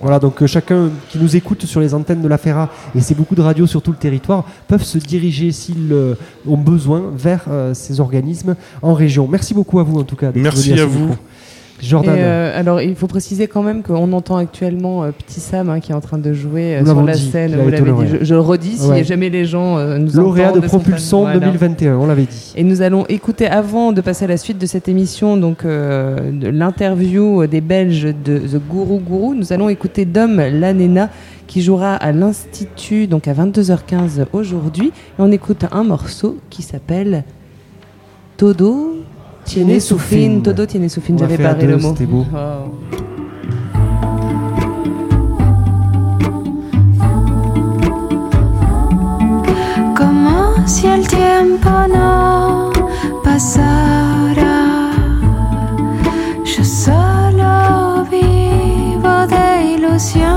[0.00, 3.14] voilà, donc euh, chacun qui nous écoute sur les antennes de la Ferra, et c'est
[3.14, 6.14] beaucoup de radios sur tout le territoire, peuvent se diriger s'ils euh,
[6.46, 9.26] ont besoin vers ces organismes en région.
[9.28, 10.30] Merci beaucoup à vous en tout cas.
[10.34, 11.16] Merci à, vous.
[11.82, 12.14] Jordan.
[12.18, 15.92] Euh, alors, il faut préciser quand même qu'on entend actuellement euh, Petit Sam hein, qui
[15.92, 17.56] est en train de jouer euh, sur la scène.
[17.56, 18.18] Vous l'avez dit.
[18.22, 22.52] Je, le redis si jamais les gens nous Lauréat de Propulsion 2021, on l'avait dit.
[22.56, 27.46] Et nous allons écouter, avant de passer à la suite de cette émission, donc l'interview
[27.46, 31.10] des Belges de The Guru Guru, nous allons écouter Dom Lanena
[31.46, 34.88] qui jouera à l'Institut donc à 22h15 aujourd'hui.
[34.88, 37.24] Et on écoute un morceau qui s'appelle
[38.36, 38.98] Todo
[39.48, 41.94] tiene su fin, todo tiene su fin, j'avais parlé le mot.
[41.96, 42.24] C'était beau.
[49.96, 52.70] Como si el tiempo no
[53.24, 54.90] pasara,
[56.44, 60.27] yo solo vivo de ilusión,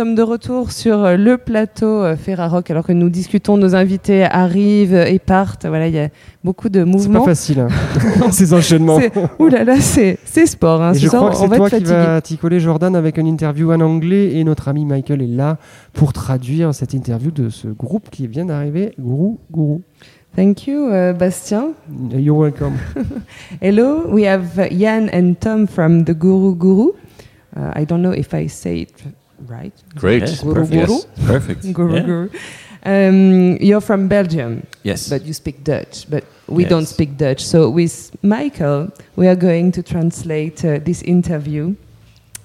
[0.00, 4.24] sommes de retour sur euh, le plateau euh, Ferrarock alors que nous discutons, nos invités
[4.24, 5.66] arrivent et partent.
[5.66, 6.08] Voilà, il y a
[6.42, 7.18] beaucoup de C'est mouvements.
[7.20, 7.68] pas facile, hein,
[8.30, 8.98] ces enchaînements.
[8.98, 10.80] C'est- Ouh là là, c'est c'est sport.
[10.80, 10.94] Hein.
[10.94, 13.18] Et je soir, crois que on c'est va toi qui vas t'y coller, Jordan, avec
[13.18, 14.36] une interview en anglais.
[14.36, 15.58] Et notre ami Michael est là
[15.92, 19.82] pour traduire cette interview de ce groupe qui vient d'arriver, Gourou Gourou.
[20.34, 21.72] Thank you, uh, Bastien.
[22.10, 22.78] You're welcome.
[23.60, 26.92] Hello, we have Jan and Tom from the Guru Guru.
[27.54, 29.72] Uh, I don't know if I say it right.
[29.94, 30.22] Great.
[30.22, 30.86] Yes, Guru Perfect.
[30.86, 30.98] Guru.
[30.98, 31.72] Yes, perfect.
[31.78, 32.02] Guru Yeah.
[32.02, 32.28] Guru.
[32.82, 34.66] Um, you're from Belgium.
[34.82, 35.08] Yes.
[35.08, 36.70] But you speak Dutch, but we Yes.
[36.70, 37.44] don't speak Dutch.
[37.44, 41.74] So with Michael, we are going to translate uh, this interview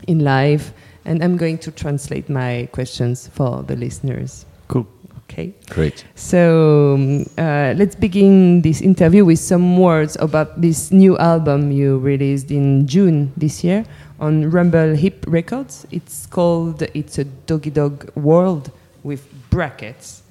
[0.08, 0.73] in live,
[1.05, 4.45] and I'm going to translate my questions for the listeners.
[4.67, 4.86] Cool.
[5.29, 5.53] Okay.
[5.69, 6.05] Great.
[6.15, 11.97] So um, uh, let's begin this interview with some words about this new album you
[11.97, 13.86] released in June this year
[14.19, 15.86] on Rumble Hip Records.
[15.91, 18.71] It's called It's a Doggy Dog World
[19.04, 20.23] with brackets.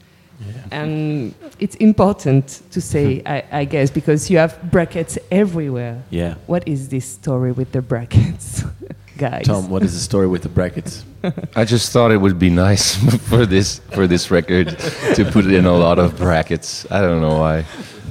[0.70, 6.02] And it's important to say, I, I guess, because you have brackets everywhere.
[6.10, 6.34] Yeah.
[6.46, 8.64] What is this story with the brackets,
[9.16, 9.46] guys?
[9.46, 11.04] Tom, what is the story with the brackets?
[11.56, 12.96] I just thought it would be nice
[13.28, 14.78] for this for this record
[15.14, 16.86] to put in a lot of brackets.
[16.90, 17.64] I don't know why.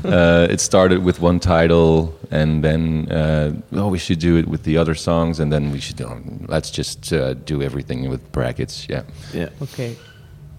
[0.03, 4.63] Uh, it started with one title, and then uh, oh, we should do it with
[4.63, 8.85] the other songs, and then we should um, let's just uh, do everything with brackets.
[8.89, 9.49] Yeah, Yeah.
[9.61, 9.95] Okay.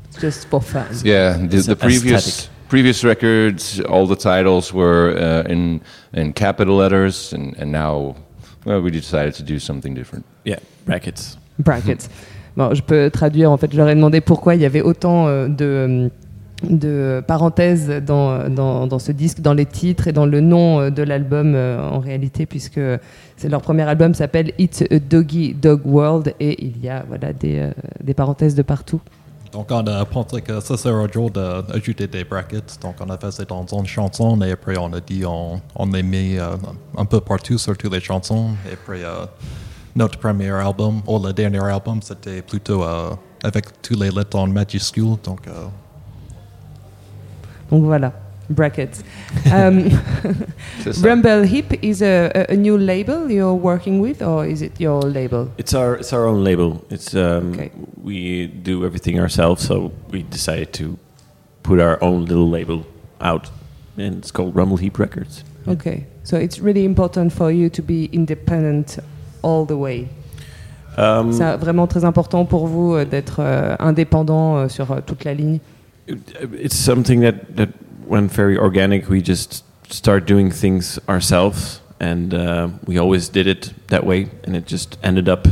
[0.06, 0.94] It's just for fun.
[1.02, 1.36] yeah.
[1.36, 2.68] The, the previous aesthetic.
[2.68, 8.16] previous records, all the titles were uh, in in capital letters, and and now
[8.64, 10.24] well, we decided to do something different.
[10.44, 10.58] Yeah.
[10.86, 11.38] Brackets.
[11.58, 12.08] brackets.
[12.56, 13.50] Bon, je peux traduire.
[13.50, 16.08] En fait, je leur ai demandé pourquoi il y avait autant euh, de,
[16.70, 20.90] de parenthèses dans, dans, dans ce disque, dans les titres et dans le nom euh,
[20.90, 22.80] de l'album euh, en réalité, puisque
[23.36, 27.32] c'est leur premier album s'appelle It's a Doggy Dog World et il y a voilà
[27.32, 27.70] des, euh,
[28.02, 29.00] des parenthèses de partout.
[29.54, 32.76] Donc, on a pensé que ça serait drôle d'ajouter des brackets.
[32.82, 35.86] Donc, on a fait ça dans une chanson et après, on a dit on, on
[35.86, 36.56] les met euh,
[36.96, 38.50] un peu partout sur toutes les chansons.
[38.68, 39.26] Et après, euh,
[39.94, 43.14] notre premier album, ou le dernier album, c'était plutôt euh,
[43.44, 45.16] avec tous les lettres en majuscule.
[45.22, 45.42] Donc,
[47.70, 48.12] Donc voilà,
[48.50, 49.02] brackets.
[49.52, 49.90] Um.
[51.02, 55.50] Rumble Hip is a, a, new label you're working with, or is it your label?
[55.58, 56.84] It's our it's our own label.
[56.90, 57.70] It's um, Okay.
[58.02, 60.96] we do everything ourselves, so we decided to
[61.62, 62.84] put our own little label
[63.20, 63.50] out,
[63.96, 65.44] and it's called Rumble Heap Records.
[65.66, 68.98] Okay, so it's really important for you to be independent
[69.42, 70.08] all the way.
[70.96, 75.34] Um, C'est vraiment très important pour vous euh, d'être euh, indépendant euh, sur toute la
[75.34, 75.58] ligne.
[76.06, 77.68] it's something that that
[78.06, 79.08] went very organic.
[79.08, 84.56] We just start doing things ourselves, and uh, we always did it that way, and
[84.56, 85.46] it just ended up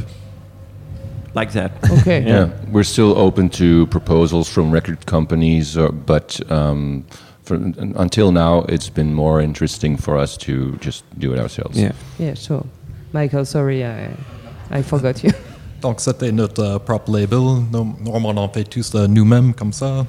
[1.34, 1.72] like that.
[2.02, 2.24] Okay.
[2.26, 7.04] Yeah, we're still open to proposals from record companies, uh, but um,
[7.44, 11.78] for, until now, it's been more interesting for us to just do it ourselves.
[11.78, 11.92] Yeah.
[12.18, 12.66] Yeah, sure.
[13.12, 14.10] Michael, sorry, I,
[14.70, 15.30] I forgot you.
[15.82, 17.64] donc c'était notre euh, propre label.
[17.70, 20.06] Normalement, on fait tout ça nous-mêmes comme ça.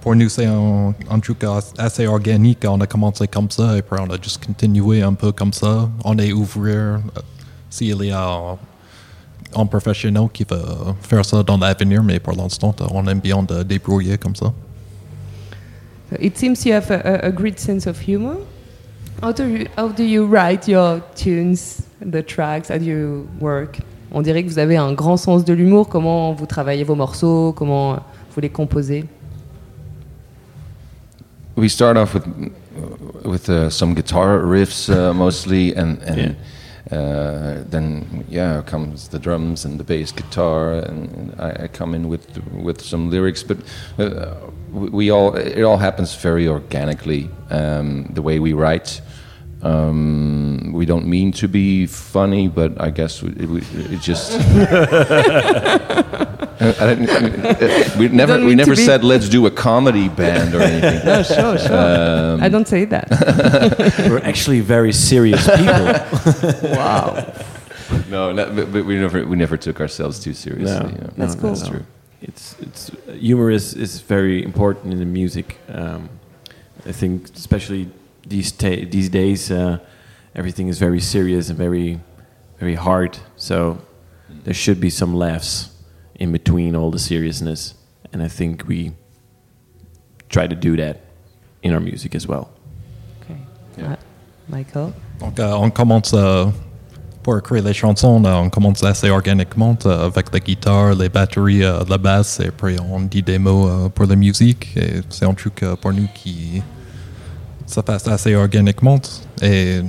[0.00, 2.64] Pour nous, c'est un, truc as- assez organique.
[2.66, 5.88] On a commencé comme ça et après, on a juste continué un peu comme ça.
[6.04, 7.20] On est ouvert euh,
[7.68, 8.56] s'il y a
[9.54, 13.62] un, professionnel qui va faire ça dans l'avenir, mais pour l'instant, on aime bien de
[13.62, 14.52] débrouiller comme ça.
[16.20, 18.36] It seems you have great sense of humor.
[19.22, 22.70] How do you, how do you write your tunes, the tracks?
[22.70, 23.78] How you work?
[24.12, 25.88] On dirait que vous avez un grand sens de l'humour.
[25.88, 27.52] Comment vous travaillez vos morceaux?
[27.52, 27.96] Comment
[28.34, 29.06] vous les composez?
[31.54, 32.26] We start off with
[33.24, 36.36] with uh, some guitar riffs uh, mostly, and and
[36.90, 42.08] uh, then yeah comes the drums and the bass guitar, and I, I come in
[42.08, 43.42] with with some lyrics.
[43.42, 43.58] But
[43.98, 44.34] uh,
[44.72, 47.28] we, all it all happens very organically.
[47.50, 49.02] Um, the way we write.
[49.62, 54.32] Um, we don't mean to be funny, but I guess we, it just.
[56.60, 60.08] I didn't- uh, we never we mean to never be- said let's do a comedy
[60.08, 61.04] band or anything.
[61.06, 61.76] No, sure, sure.
[62.34, 63.08] Um, I don't say that.
[64.10, 65.64] We're actually very serious people.
[66.76, 67.32] wow.
[68.08, 70.92] No, no, but, but we never we never took ourselves too seriously.
[70.92, 71.10] No, yeah.
[71.16, 71.50] That's no, cool.
[71.50, 71.56] no.
[71.56, 71.84] That's true.
[72.22, 75.58] It's it's humor is, is very important in the music.
[75.68, 76.08] Um,
[76.86, 77.88] I think especially
[78.26, 79.78] these ta- these days, uh,
[80.34, 82.00] everything is very serious and very
[82.58, 83.18] very hard.
[83.36, 83.78] So
[84.44, 85.71] there should be some laughs
[86.22, 87.74] in between all the seriousness,
[88.12, 88.92] and I think we
[90.28, 91.00] try to do that
[91.62, 92.48] in our music as well.
[93.20, 93.40] Okay.
[93.76, 93.96] Yeah.
[94.48, 94.92] Michael?
[95.18, 96.46] Donc, euh, on commence euh,
[97.24, 102.38] pour créer les chansons, on commence assez organiquement avec la guitare, les batteries, la basse,
[102.38, 104.76] et puis on dit des mots pour la musique.
[104.76, 106.62] Et c'est un truc pour nous qui
[107.66, 109.00] ça passe assez organiquement.
[109.40, 109.82] Et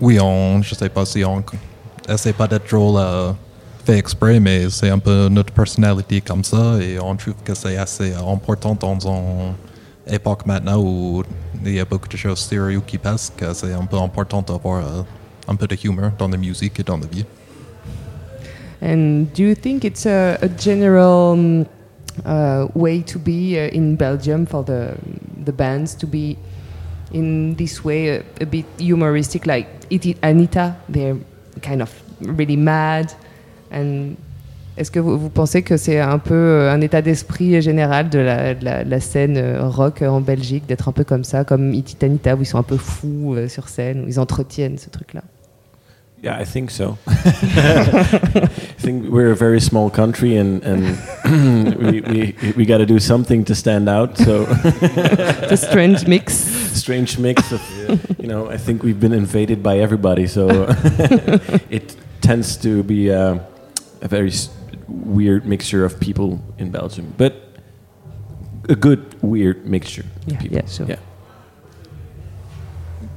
[0.00, 1.42] oui, on, je sais pas si on
[2.08, 2.98] essaie pas d'être drôle
[3.84, 6.78] fait exprès, mais c'est un peu notre personnalité comme ça.
[6.80, 9.54] Et on trouve que c'est assez important dans une
[10.06, 11.22] époque maintenant où
[11.64, 15.04] il y a beaucoup de choses sérieuses qui passent, que c'est un peu important d'avoir
[15.48, 17.24] un peu de humor dans la musique et dans la vie.
[18.82, 21.66] And do you think it's a, a general um,
[22.24, 24.94] uh, way to be uh, in Belgium for the
[25.44, 26.38] the bands to be
[27.12, 29.66] in this way a, a bit humoristic, like
[30.22, 30.76] Anita?
[30.88, 31.18] They're
[31.60, 31.90] kind of
[32.22, 33.12] really mad.
[33.72, 34.16] And
[34.76, 38.18] est-ce que vous, vous, pensez que c'est un peu euh, un état d'esprit général de
[38.18, 41.44] la, de, la, de la, scène euh, rock en Belgique, d'être un peu comme ça,
[41.44, 44.88] comme Anita, où ils sont un peu fous euh, sur scène, où ils entretiennent ce
[44.88, 45.22] truc-là?
[46.22, 46.98] Yeah, I think so.
[47.06, 48.46] I
[48.78, 50.98] think we're a very small country, and and
[51.78, 54.18] we we, we got to do something to stand out.
[54.18, 54.46] So
[55.48, 56.34] a strange mix.
[56.74, 57.60] Strange mix of,
[58.18, 58.50] you know.
[58.50, 60.48] I think we've been invaded by everybody, so
[61.70, 63.40] it tends to be a,
[64.02, 64.32] a very
[64.88, 67.34] weird mixture of people in Belgium, but
[68.68, 70.04] a good weird mixture.
[70.26, 70.86] Yeah, yeah, so.
[70.86, 70.96] yeah.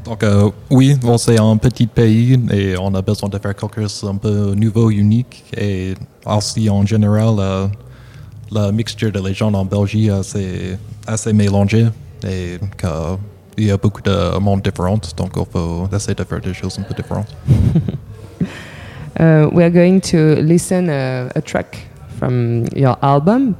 [0.03, 3.81] Donc euh, oui, bon, c'est un petit pays et on a besoin de faire quelque
[3.81, 5.45] chose un peu nouveau, unique.
[5.55, 5.93] Et
[6.25, 7.67] aussi en général, euh,
[8.51, 10.77] la mixture de les gens en Belgique, euh, c'est
[11.07, 11.88] assez mélangé
[12.27, 12.59] et
[13.57, 16.77] il y a beaucoup de mondes différents, donc il faut essayer de faire des choses
[16.79, 17.34] un peu différentes.
[19.20, 21.88] uh, we are going to listen a, a track
[22.20, 23.55] from your album.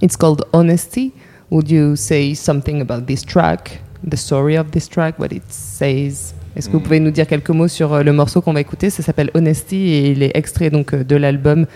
[0.00, 1.12] It's called Honesty.
[1.50, 3.82] Would you say something about this track?
[4.04, 6.34] the story of this track, what it says.
[6.54, 6.82] Est-ce que vous mm.
[6.82, 9.76] pouvez nous dire quelques mots sur euh, le morceau qu'on va écouter Ça s'appelle Honesty
[9.76, 11.66] et il est extrait donc euh, de l'album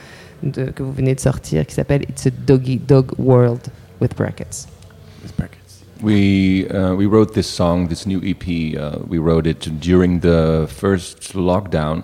[0.42, 3.68] que vous venez de sortir qui s'appelle It's a Doggy Dog World
[4.00, 4.66] with brackets.
[5.22, 5.82] With brackets.
[6.02, 8.76] We uh, we wrote this song, this new EP.
[8.76, 12.02] Uh, we wrote it during the first lockdown.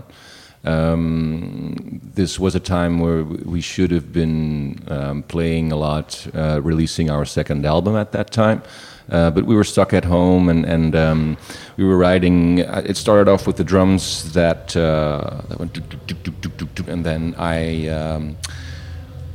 [0.65, 6.61] Um, this was a time where we should have been um, playing a lot, uh,
[6.63, 8.63] releasing our second album at that time.
[9.11, 11.37] Uh, but we were stuck at home and, and um,
[11.77, 12.63] we were writing.
[12.63, 17.89] Uh, it started off with the drums that, uh, that went, and then I.
[17.89, 18.37] Um,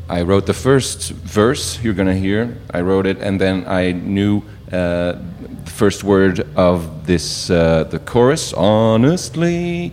[0.10, 2.58] I wrote the first verse you're gonna hear.
[2.74, 5.18] I wrote it, and then I knew uh,
[5.66, 9.92] the first word of this, uh, the chorus, honestly,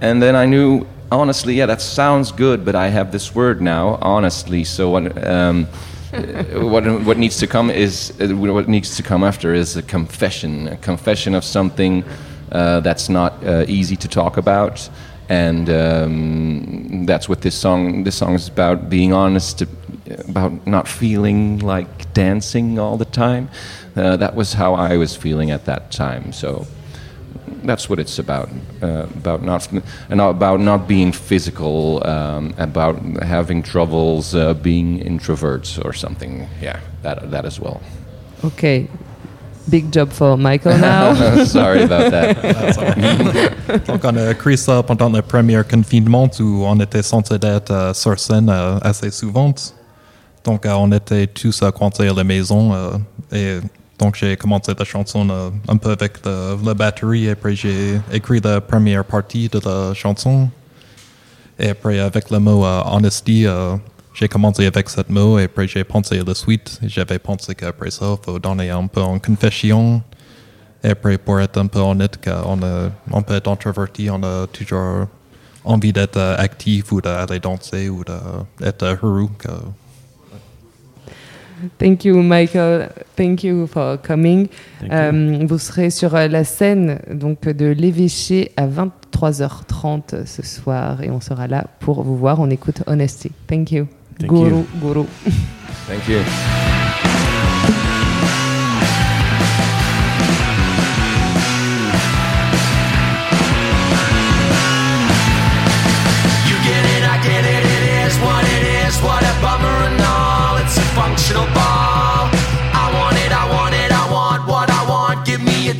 [0.00, 3.98] and then I knew honestly, yeah, that sounds good, but I have this word now,
[4.00, 4.64] honestly.
[4.64, 5.26] So what?
[5.26, 5.66] Um,
[6.52, 10.68] what what needs to come is uh, what needs to come after is a confession,
[10.68, 12.04] a confession of something
[12.52, 14.88] uh, that's not uh, easy to talk about,
[15.28, 19.62] and um, that's what this song this song is about: being honest,
[20.28, 23.48] about not feeling like dancing all the time.
[23.96, 26.32] Uh, that was how I was feeling at that time.
[26.32, 26.66] So
[27.66, 28.48] that's what it's about.
[28.82, 29.68] Uh, about not
[30.10, 32.06] and about not being physical.
[32.06, 36.48] Um, about having troubles uh, being introverts or something.
[36.60, 37.80] Yeah, that that as well.
[38.44, 38.88] Okay.
[39.68, 41.44] Big job for Michael now.
[41.44, 43.56] Sorry about that.
[43.86, 47.92] Donc on a créé ça pendant le premier confinement où on était censé être euh,
[47.92, 49.52] sur scène euh, assez souvent.
[50.44, 52.72] Donc euh, on était tous à coincer à la maison
[53.32, 53.58] et
[53.98, 58.40] Donc j'ai commencé la chanson euh, un peu avec la batterie et puis j'ai écrit
[58.40, 60.50] la première partie de la chanson.
[61.58, 63.76] Et après avec le mot euh, honesty, euh,
[64.12, 66.78] j'ai commencé avec ce mot et puis j'ai pensé à la suite.
[66.82, 70.02] J'avais pensé qu'après ça, il faut donner un peu en confession.
[70.84, 72.60] Et après pour être un peu honnête, qu'on
[73.10, 75.06] on peut être introverti, on a toujours
[75.64, 78.04] envie d'être actif ou d'aller danser ou
[78.60, 79.30] d'être heureux.
[81.78, 82.88] Thank you, Michael.
[83.16, 84.48] Thank you for coming.
[84.90, 91.10] Euh, vous serez sur euh, la scène donc de l'évêché à 23h30 ce soir et
[91.10, 92.40] on sera là pour vous voir.
[92.40, 93.30] On écoute Honesty.
[93.46, 93.86] Thank you.
[94.18, 94.66] Thank guru, you.
[94.80, 95.04] guru.
[95.86, 96.18] Thank you.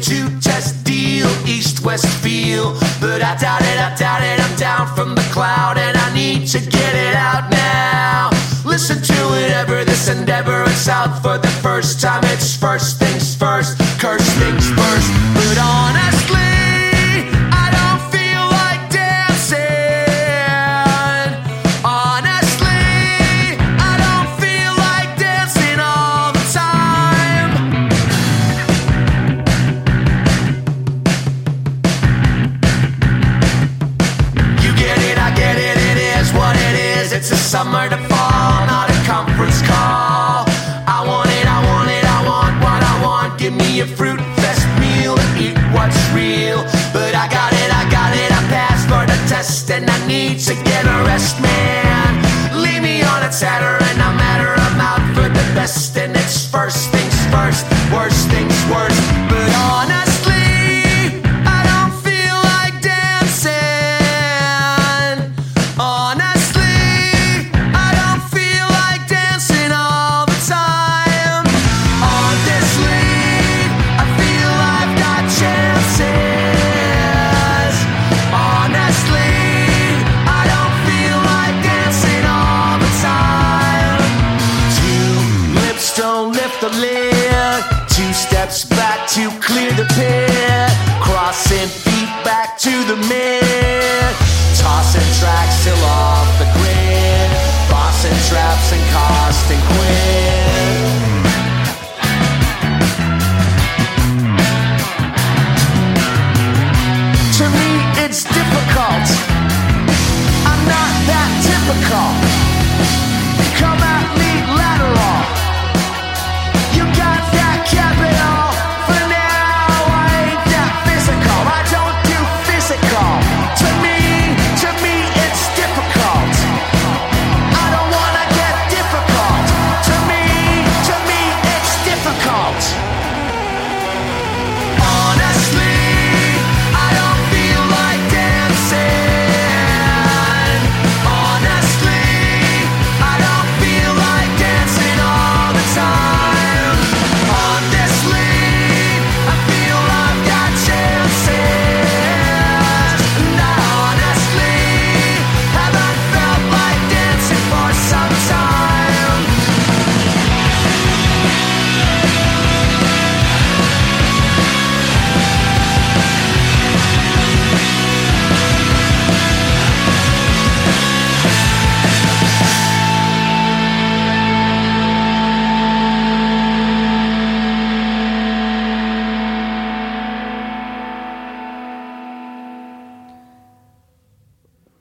[0.07, 2.75] Two test deal, east west feel.
[3.01, 6.47] But I doubt it, I doubt it, I'm down from the cloud and I need
[6.47, 8.31] to get it out now.
[8.65, 12.23] Listen to it ever, this endeavor is out for the first time.
[12.27, 15.16] It's first things first, curse things first.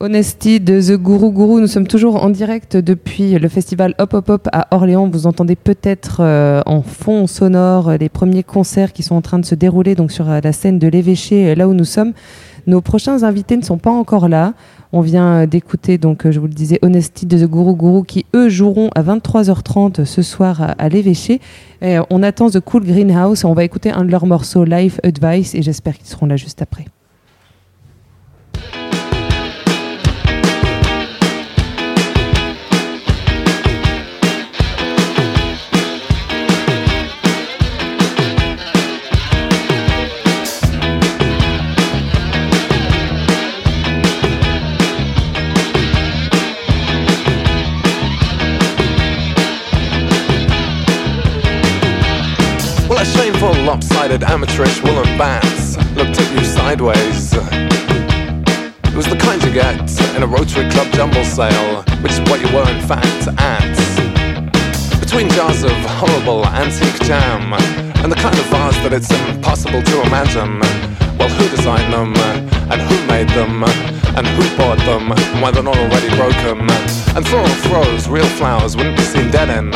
[0.06, 1.60] Honesty de The Guru Guru.
[1.60, 5.08] Nous sommes toujours en direct depuis le festival Hop Hop Hop à Orléans.
[5.08, 9.44] Vous entendez peut-être euh, en fond sonore les premiers concerts qui sont en train de
[9.44, 12.12] se dérouler donc sur euh, la scène de l'évêché, euh, là où nous sommes.
[12.68, 14.54] Nos prochains invités ne sont pas encore là.
[14.92, 18.48] On vient d'écouter, donc je vous le disais, Honesty de The Guru Guru qui, eux,
[18.48, 21.40] joueront à 23h30 ce soir à, l'évêché.
[21.82, 23.44] On attend The Cool Greenhouse.
[23.44, 26.62] On va écouter un de leurs morceaux, Life Advice, et j'espère qu'ils seront là juste
[26.62, 26.86] après.
[54.06, 57.32] Lopsided, amateurish woolen bats looked at you sideways.
[57.32, 59.80] It was the kind you get
[60.14, 63.74] in a Rotary Club jumble sale, which is what you were in fact at.
[65.00, 67.52] Between jars of horrible antique jam
[68.02, 70.60] and the kind of vase that it's impossible to imagine.
[71.18, 72.14] Well, who designed them?
[72.70, 73.64] And who made them?
[74.14, 75.10] And who bought them?
[75.10, 76.70] And why they're not already broken?
[77.16, 79.72] And for all throws, real flowers wouldn't be seen dead in.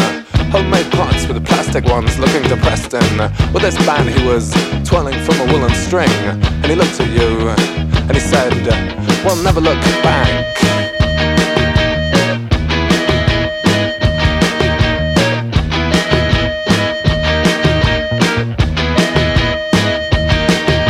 [0.51, 3.21] Homemade pots with the plastic ones looking depressed in.
[3.21, 4.53] Uh, with this band he was
[4.85, 6.11] twirling from a woolen string.
[6.11, 7.57] And he looked at you uh,
[8.09, 10.57] and he said, uh, Well, never look back.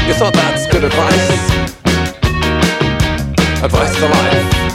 [0.09, 1.31] You thought that's good advice?
[3.63, 4.71] Advice for life.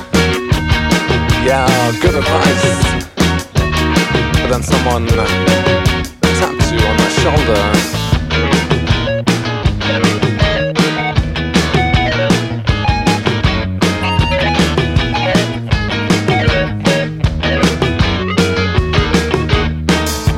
[1.44, 3.15] Yeah, good advice.
[4.46, 7.62] But then someone tapped you on the shoulder.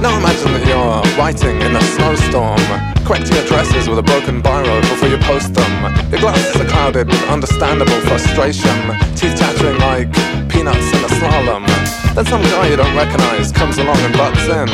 [0.01, 2.57] Now imagine that you're writing in a snowstorm,
[3.05, 5.93] correcting addresses with a broken biro before you post them.
[6.11, 8.71] Your glasses are clouded with understandable frustration,
[9.17, 10.09] teeth chattering like
[10.47, 11.76] peanuts in a slalom.
[12.17, 14.67] Then some guy you don't recognize comes along and butts in.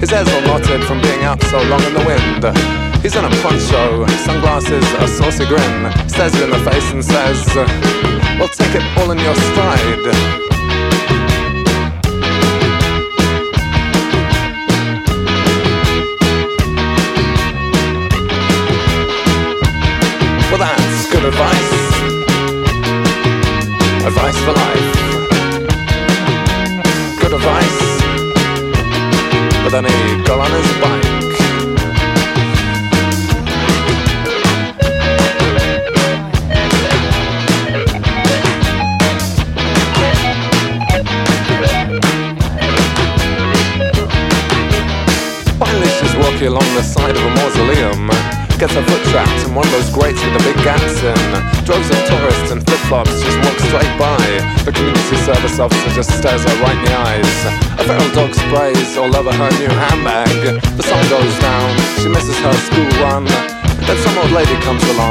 [0.00, 3.02] His hair's all knotted from being out so long in the wind.
[3.02, 5.92] He's in a poncho, sunglasses, a saucy grin.
[6.08, 10.45] Stares you in the face and says, Well, take it all in your stride.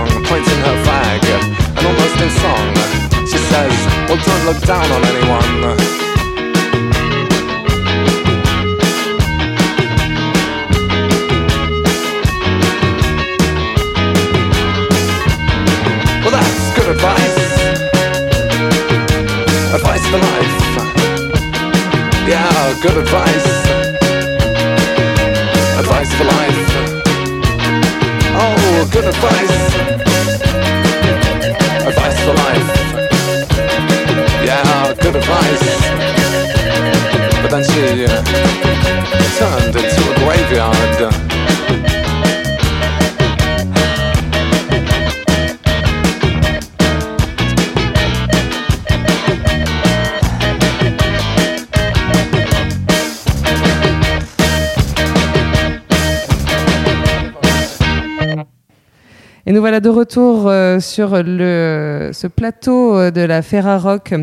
[0.03, 2.67] Lady pointing her flag, and almost in song,
[3.25, 3.73] she says,
[4.07, 5.51] Well, don't look down on anyone.
[16.21, 17.37] Well, that's good advice.
[19.73, 20.55] Advice for life.
[22.27, 23.47] Yeah, good advice.
[25.79, 26.54] Advice for life.
[28.77, 29.55] Oh, good advice.
[31.87, 32.69] Advice for life.
[34.43, 35.63] Yeah, good advice.
[37.41, 38.21] But then she uh,
[39.37, 41.44] turned into a graveyard.
[59.55, 64.13] Nous voilà de retour euh, sur le, ce plateau euh, de la Ferrarock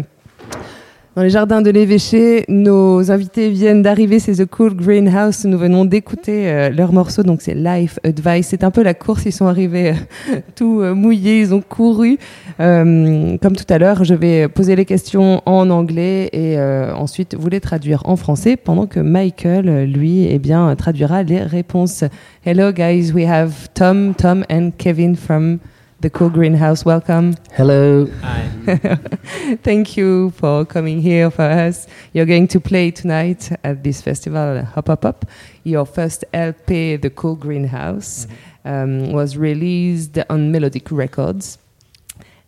[1.14, 2.44] dans les jardins de l'évêché.
[2.48, 5.44] Nos invités viennent d'arriver, c'est The Cool Greenhouse.
[5.44, 8.48] Nous venons d'écouter euh, leur morceau, donc c'est Life Advice.
[8.48, 12.18] C'est un peu la course, ils sont arrivés euh, tout euh, mouillés, ils ont couru.
[12.60, 16.58] Euh, comme tout à l'heure, je vais poser les questions en anglais et
[16.94, 22.04] ensuite vous les traduire en français pendant que Michael, lui, eh bien, traduira les réponses.
[22.44, 25.58] Hello guys, we have Tom, Tom and Kevin from
[26.02, 26.84] the Cool Greenhouse.
[26.84, 27.36] Welcome.
[27.52, 28.06] Hello.
[29.62, 31.86] Thank you for coming here for us.
[32.12, 35.24] You're going to play tonight at this festival, Hop Hop Hop.
[35.62, 38.26] Your first LP, The Cool Greenhouse,
[38.64, 41.58] um, was released on Melodic Records.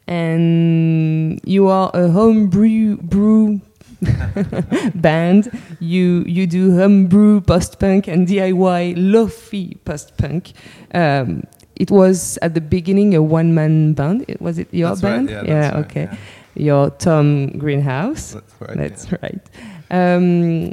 [0.08, 3.60] And you are a homebrew brew
[4.96, 5.56] band.
[5.78, 10.52] You you do homebrew post punk and DIY lofi post punk.
[10.92, 11.44] Um,
[11.76, 14.24] it was at the beginning a one man band.
[14.40, 15.30] Was it your That's right, band?
[15.30, 16.02] yeah, that's right, okay.
[16.04, 16.16] yeah.
[16.56, 18.32] Your Tom Greenhouse.
[18.32, 19.40] That's right, That's right.
[19.90, 20.72] Um,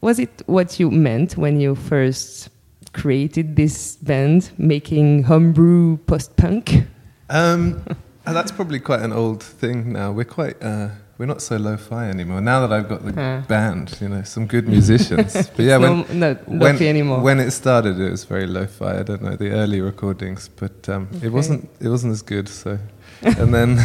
[0.00, 2.48] was it what you meant when you first
[2.92, 6.84] created this band, making homebrew post punk?
[7.28, 7.82] Um,
[8.26, 10.12] uh, that's probably quite an old thing now.
[10.12, 12.40] We're quite, uh, we're not so lo-fi anymore.
[12.40, 13.42] Now that I've got the Ah.
[13.48, 15.32] band, you know, some good musicians.
[15.56, 17.20] but yeah, when, It's no- when, anymore.
[17.20, 18.98] when it started, it was very lo-fi.
[19.00, 21.26] I don't know the early recordings, but um, Okay.
[21.26, 22.48] it wasn't, it wasn't as good.
[22.48, 22.78] So,
[23.22, 23.78] and then,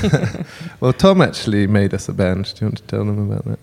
[0.82, 2.54] well, Tom actually made us a band.
[2.56, 3.60] Do you want to tell them about that?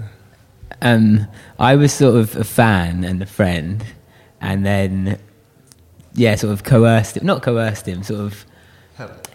[0.81, 1.27] Um,
[1.59, 3.85] I was sort of a fan and a friend,
[4.41, 5.19] and then,
[6.15, 8.47] yeah, sort of coerced him, not coerced him, sort of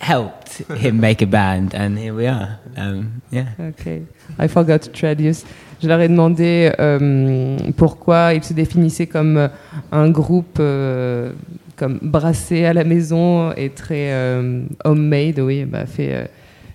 [0.03, 2.59] helped him make a band, and here we are.
[2.77, 3.45] Um, yeah.
[3.59, 4.01] Ok.
[4.37, 5.45] I forgot to traduce.
[5.81, 9.47] Je leur ai demandé euh, pourquoi ils se définissaient comme euh,
[9.91, 11.31] un groupe euh,
[11.75, 16.29] comme brassé à la maison et très euh, homemade, oui, bah, fait,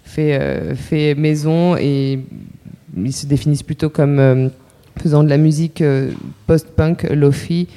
[0.05, 2.19] fait, euh, fait maison et
[2.97, 4.49] ils se définissent plutôt comme euh,
[4.99, 6.11] faisant de la musique euh,
[6.47, 7.69] post-punk, lofi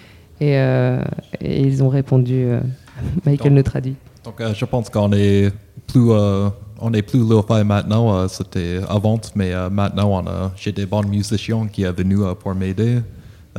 [0.42, 1.00] et, euh,
[1.40, 2.44] et ils ont répondu.
[2.46, 2.60] euh,
[3.26, 3.96] Michael nous traduit.
[4.24, 5.52] Donc, euh, je pense qu'on est
[5.88, 6.50] plus, euh,
[6.80, 8.16] on est plus lo-fi maintenant.
[8.16, 10.24] euh, C'était avant, mais maintenant,
[10.56, 13.00] j'ai des bons musiciens qui sont venus pour m'aider.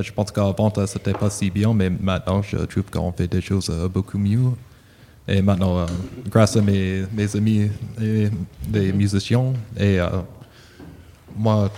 [0.01, 3.71] Je pense qu'avant, c'était pas si bien, mais maintenant, je trouve qu'on fait des choses
[3.93, 4.53] beaucoup mieux.
[5.29, 5.87] Et maintenant,
[6.31, 8.31] grâce à mes, mes amis et
[8.67, 9.99] des musiciens, et
[11.37, 11.71] moi,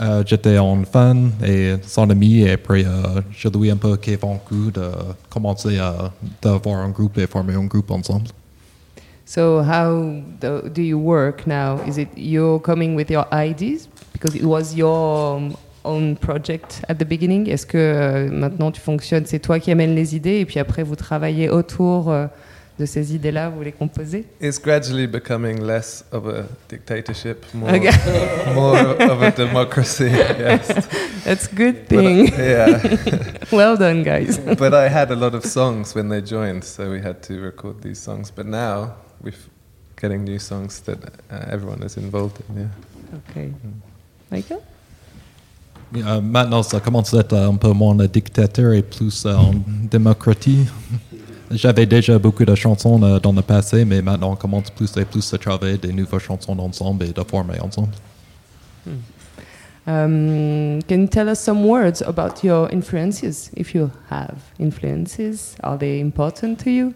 [0.00, 3.96] euh, j'étais un fan et son ami, et après, euh, je lui ai un peu
[3.96, 4.90] convaincu de
[5.30, 8.28] commencer à d'avoir un groupe et former un groupe ensemble.
[9.26, 11.78] So how do, do you work now?
[11.86, 13.88] Is it you coming with your ideas?
[14.12, 17.48] Because it was your um, own project at the beginning?
[17.48, 20.82] Est-ce que euh, maintenant tu fonctionnes, c'est toi qui amènes les idées et puis après
[20.82, 22.26] vous travaillez autour euh,
[22.78, 24.24] de ces idées-là, vous les composez?
[24.40, 27.90] It's gradually becoming less of a dictatorship, more, Okay.
[28.54, 30.06] more of a democracy.
[30.10, 30.66] Yes.
[31.24, 32.32] That's a good But, uh, thing.
[32.36, 32.80] yeah.
[33.52, 34.38] well done, guys.
[34.58, 37.80] but I had a lot of songs when they joined, so we had to record
[37.82, 38.30] these songs.
[38.34, 39.48] But now we've
[39.96, 40.98] getting new songs that
[41.30, 42.56] uh, everyone is involved in.
[42.56, 42.68] Yeah.
[43.14, 43.52] Ok.
[44.30, 44.58] Michael?
[45.96, 49.52] Euh, maintenant, ça commence à être un peu moins de dictateur et plus euh, en
[49.88, 50.66] démocratie.
[51.50, 55.04] J'avais déjà beaucoup de chansons euh, dans le passé, mais maintenant on commence plus et
[55.04, 57.92] plus à travailler des nouvelles chansons ensemble et de former ensemble.
[59.86, 65.56] Um, can you tell us some words about your influences, if you have influences?
[65.62, 66.94] Are they important to you?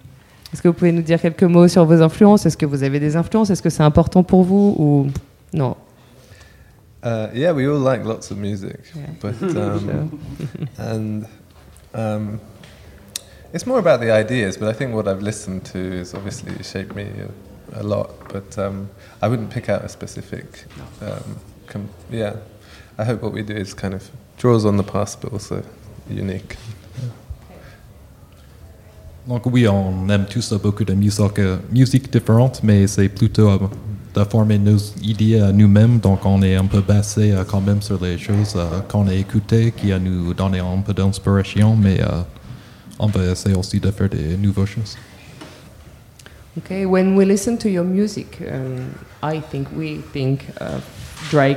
[0.53, 2.47] Est-ce que vous pouvez nous dire quelques mots sur vos influences?
[2.47, 3.51] Est-ce que vous avez des influences?
[3.51, 5.07] Est-ce que c'est important pour vous ou
[5.53, 5.77] non?
[7.05, 8.79] Uh, yeah, we all like lots of music,
[9.21, 10.19] but um,
[10.79, 11.27] and
[11.95, 12.41] um,
[13.53, 14.57] it's more about the ideas.
[14.57, 17.09] But I think what I've listened to has obviously shaped me
[17.75, 18.11] a, a lot.
[18.33, 18.89] But um,
[19.23, 20.65] I wouldn't pick out a specific.
[21.01, 21.37] Um,
[21.67, 22.37] com- yeah,
[22.99, 25.63] I hope what we do is kind of draws on the past, but also
[26.11, 26.57] unique.
[29.27, 33.59] Donc oui, on aime tous beaucoup de musique, euh, musique différente, mais c'est plutôt euh,
[34.15, 35.99] de former nos idées à nous-mêmes.
[35.99, 39.13] Donc on est un peu basé euh, quand même sur les choses euh, qu'on a
[39.13, 42.23] écoutées, qui a nous donné un peu d'inspiration, mais euh,
[42.99, 44.97] on va essayer aussi de faire des nouvelles choses.
[46.59, 48.93] Okay, when we listen to your music, um,
[49.23, 50.83] I think we think of
[51.31, 51.57] dry,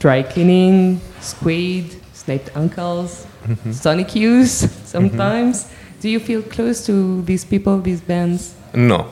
[0.00, 3.72] dry cleaning, Squid, Snaped Uncles, Mhm.
[3.72, 5.66] Sonic Youth sometimes.
[6.00, 8.54] Do you feel close to these people, these bands?
[8.74, 9.06] No.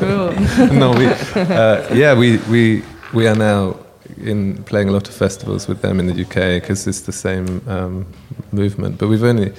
[0.00, 0.32] Cool.
[0.72, 2.82] no, we, uh, yeah, we, we,
[3.14, 3.76] we are now
[4.24, 7.60] in playing a lot of festivals with them in the UK because it's the same
[7.68, 8.06] um,
[8.52, 8.98] movement.
[8.98, 9.52] But we've only,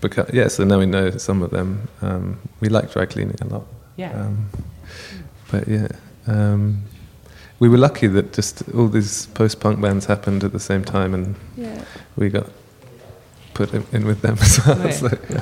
[0.00, 1.88] become, yeah, so now we know some of them.
[2.02, 3.64] Um, we like dry cleaning a lot.
[3.96, 4.12] Yeah.
[4.12, 4.48] Um,
[5.50, 5.88] but yeah,
[6.26, 6.82] um,
[7.60, 11.14] we were lucky that just all these post punk bands happened at the same time
[11.14, 11.68] and Yeah.
[12.16, 12.46] we got
[13.54, 14.76] put in, with them as well.
[14.84, 14.92] Ouais.
[14.92, 15.40] So, yeah.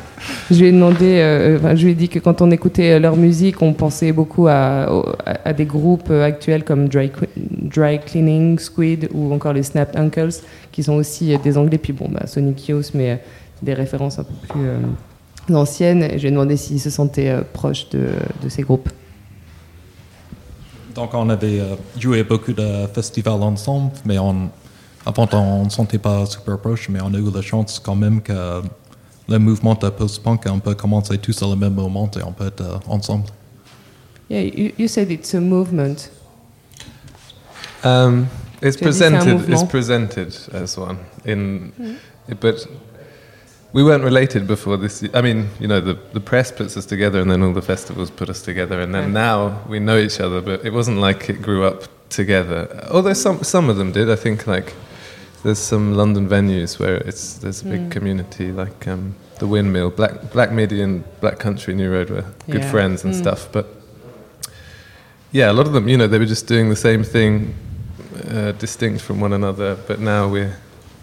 [0.48, 3.00] Je lui ai demandé, euh, enfin, je lui ai dit que quand on écoutait euh,
[3.00, 4.84] leur musique, on pensait beaucoup à,
[5.26, 9.96] à- à des groupes euh, actuels comme Dry, Dry Cleaning, Squid ou encore les Snapped
[9.96, 10.34] Uncles,
[10.70, 11.78] qui sont aussi euh, des Anglais.
[11.78, 13.16] Puis bon, bah, Sonic Youth, mais euh,
[13.64, 16.02] des références un peu plus euh, anciennes.
[16.04, 18.08] Et je lui ai demandé s'il se sentait euh, proche de,
[18.42, 18.88] de ces groupes.
[20.94, 24.50] Donc on avait euh, joué beaucoup de festivals ensemble, mais on,
[25.04, 28.20] avant on ne sentait pas super proche, mais on a eu la chance quand même
[28.22, 28.62] que
[29.28, 32.32] le mouvement de post-punk a un peu commencé tous à le même moment et on
[32.32, 33.24] peut être euh, ensemble.
[34.30, 36.10] Yeah, you, you said it's a movement.
[37.84, 38.26] Um,
[38.62, 39.48] it's presented.
[39.48, 40.96] It's presented as one
[41.26, 41.96] in, Mm.
[42.40, 42.66] but
[43.74, 45.04] we weren't related before this.
[45.12, 48.10] I mean, you know, the the press puts us together, and then all the festivals
[48.10, 50.40] put us together, and then now we know each other.
[50.40, 52.68] But it wasn't like it grew up together.
[52.90, 54.08] Although some some of them did.
[54.10, 54.72] I think like
[55.42, 57.90] there's some London venues where it's there's a big Mm.
[57.90, 62.62] community, like um, the Windmill, Black Black Midi, and Black Country New Road were good
[62.62, 62.70] Yeah.
[62.70, 63.18] friends and Mm.
[63.18, 63.48] stuff.
[63.52, 63.66] But
[65.32, 67.54] yeah, a lot of them, you know, they were just doing the same thing,
[68.30, 69.76] uh, distinct from one another.
[69.88, 70.56] But now we're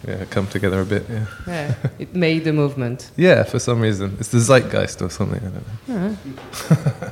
[0.08, 1.06] yeah, come together a bit.
[1.10, 1.26] Yeah.
[1.47, 3.12] Yeah, it made a movement.
[3.18, 5.41] Yeah, for some reason, it's the zeitgeist or something.
[5.41, 6.16] I don't know.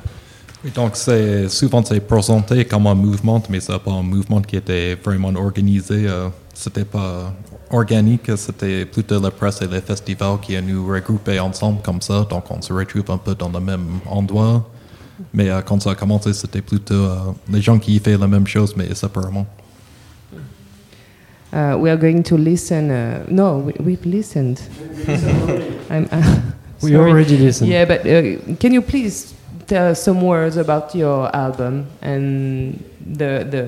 [0.62, 4.56] Et donc c'est souvent c'est présenté comme un mouvement, mais c'est pas un mouvement qui
[4.56, 6.06] était vraiment organisé.
[6.06, 7.32] euh, c'était pas
[7.70, 12.26] organique, c'était plutôt la presse et les festivals qui nous regroupaient ensemble comme ça.
[12.28, 14.68] Donc on se retrouve un peu dans le même endroit.
[15.32, 17.16] Mais euh, quand ça a commencé, c'était plutôt euh,
[17.50, 19.46] les gens qui font la même chose, mais séparément.
[21.52, 22.90] Uh, we are going to listen.
[22.90, 24.62] Uh, no, we, we've listened.
[25.90, 26.40] I'm, uh,
[26.82, 27.70] We already listened.
[27.70, 29.34] Yeah, but uh, can you please
[29.66, 32.82] tell us some words about your album and
[33.16, 33.62] the the,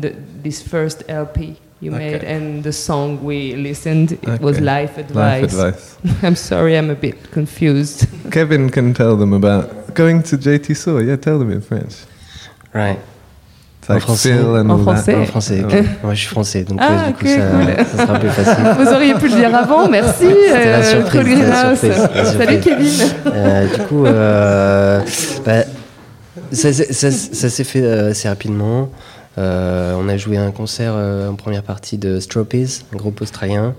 [0.00, 1.98] the this first LP you Okay.
[2.12, 4.12] made and the song we listened?
[4.12, 4.64] It was Okay.
[4.64, 5.54] Life Life Advice.
[5.54, 5.98] Advice.
[6.24, 8.06] I'm sorry, I'm a bit confused.
[8.30, 10.98] Kevin can tell them about going to JT Saw.
[11.00, 11.94] Yeah, tell them in French.
[12.74, 12.98] Right.
[13.88, 14.34] En français.
[14.38, 15.14] En français.
[15.14, 15.64] En français.
[15.64, 15.84] Ouais.
[16.02, 17.84] Moi, je suis français, donc Ah, euh, du coup, ça, cool.
[17.98, 18.64] ça sera plus facile.
[18.84, 20.26] Vous auriez pu le dire avant, merci.
[20.26, 22.60] C'était la euh, surprise, la surprise, la Salut.
[22.60, 22.92] Kevin.
[23.26, 25.00] Euh, du coup, euh,
[25.44, 25.62] bah,
[26.52, 28.90] ça, s'est- ça- ça s'est fait assez rapidement.
[29.38, 33.74] Euh, on a joué un concert en première partie de Stropies, un groupe australien.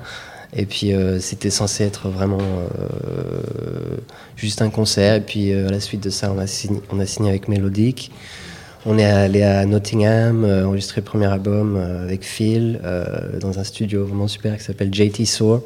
[0.55, 3.97] Et puis euh, c'était censé être vraiment euh,
[4.35, 5.15] juste un concert.
[5.15, 7.47] Et puis euh, à la suite de ça, on a signé, on a signé avec
[7.47, 8.11] Melodic.
[8.89, 13.59] On est allé à Nottingham, euh, enregistrer le premier album euh, avec Phil euh, dans
[13.59, 15.59] un studio vraiment super qui s'appelle JT Soar.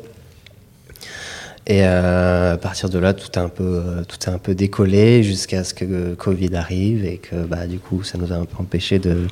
[1.67, 5.75] Et à partir de là, tout a un peu, tout un peu décollé jusqu'à ce
[5.75, 9.27] que Covid arrive et que bah, du coup, ça nous a un peu empêché de,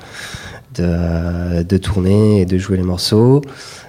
[0.77, 3.41] de, tourner et de jouer les morceaux.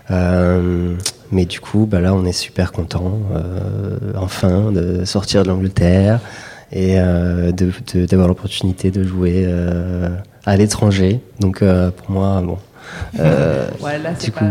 [0.09, 3.21] Mais du coup, bah, là, on est super content,
[4.17, 6.21] enfin, de sortir de l'Angleterre
[6.73, 10.09] et euh, d'avoir l'opportunité de jouer euh,
[10.47, 11.21] à l'étranger.
[11.41, 12.59] Donc euh, pour moi, bon.
[13.19, 14.45] euh, Ouais, c'est pas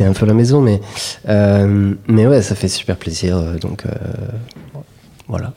[0.00, 0.06] ouais.
[0.06, 0.80] un peu la maison, mais
[1.28, 3.40] euh, mais ouais, ça fait super plaisir.
[3.60, 3.90] Donc euh,
[5.28, 5.52] voilà.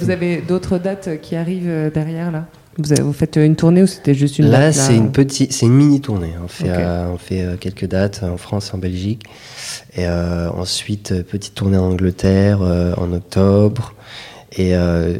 [0.00, 2.46] Vous avez, d'autres dates qui arrivent derrière là?
[2.78, 5.66] Vous, avez- vous faites une tournée ou c'était juste une Là, c'est une petite, c'est
[5.66, 6.32] une mini tournée.
[6.42, 6.72] On fait,
[7.12, 9.24] on fait quelques dates en France, et en Belgique,
[9.96, 13.94] et ensuite petite tournée en Angleterre en octobre,
[14.56, 15.14] et euh,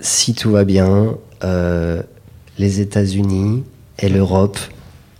[0.00, 2.02] si tout va bien, euh,
[2.58, 3.64] les États-Unis
[3.98, 4.58] et l'Europe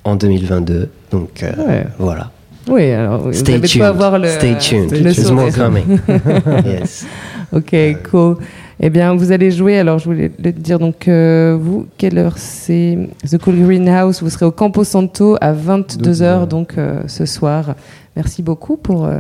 [0.04, 0.88] en 2022.
[1.10, 1.86] Donc euh, Ouais.
[1.98, 2.30] voilà.
[2.68, 3.82] Oui, alors vous Stay tuned.
[3.82, 4.90] avoir le, Stay tuned.
[4.92, 5.98] le There's more coming.
[6.64, 7.06] yes.
[7.52, 7.74] Ok,
[8.10, 8.36] cool.
[8.78, 9.78] Eh bien, vous allez jouer.
[9.78, 10.78] Alors, je voulais le dire.
[10.78, 12.96] Donc, euh, vous, quelle heure c'est?
[13.28, 14.22] The Cool Greenhouse.
[14.22, 17.74] Vous serez au Campo Santo à 22 h donc euh, ce soir.
[18.14, 19.04] Merci beaucoup pour.
[19.06, 19.18] euh,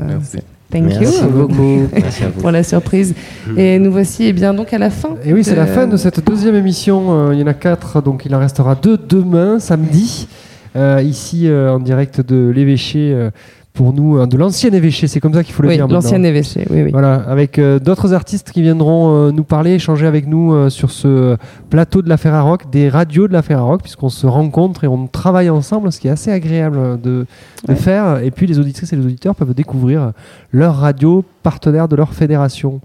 [0.70, 1.88] Thank Merci you beaucoup.
[1.92, 2.40] Merci à vous.
[2.40, 3.14] pour la surprise.
[3.56, 5.16] Et nous voici, eh bien, donc à la fin.
[5.24, 7.28] Et oui, c'est de- la fin de cette deuxième émission.
[7.30, 10.28] Euh, il y en a quatre, donc il en restera deux demain, samedi,
[10.76, 13.10] euh, ici euh, en direct de l'évêché.
[13.12, 13.30] euh,
[13.72, 15.86] pour nous, euh, de l'ancien évêché, c'est comme ça qu'il faut le Oui, dire.
[15.86, 16.90] l'ancien évêché, oui, oui.
[16.90, 20.90] Voilà, avec euh, d'autres artistes qui viendront euh, nous parler, échanger avec nous euh, sur
[20.90, 21.36] ce
[21.70, 25.50] plateau de la Ferrarock, des radios de la Ferrarock, puisqu'on se rencontre et on travaille
[25.50, 27.26] ensemble, ce qui est assez agréable de, de
[27.68, 27.74] Ouais.
[27.76, 28.18] faire.
[28.24, 30.12] Et puis les auditrices et les auditeurs peuvent découvrir
[30.52, 32.80] leur radio partenaire de leur fédération.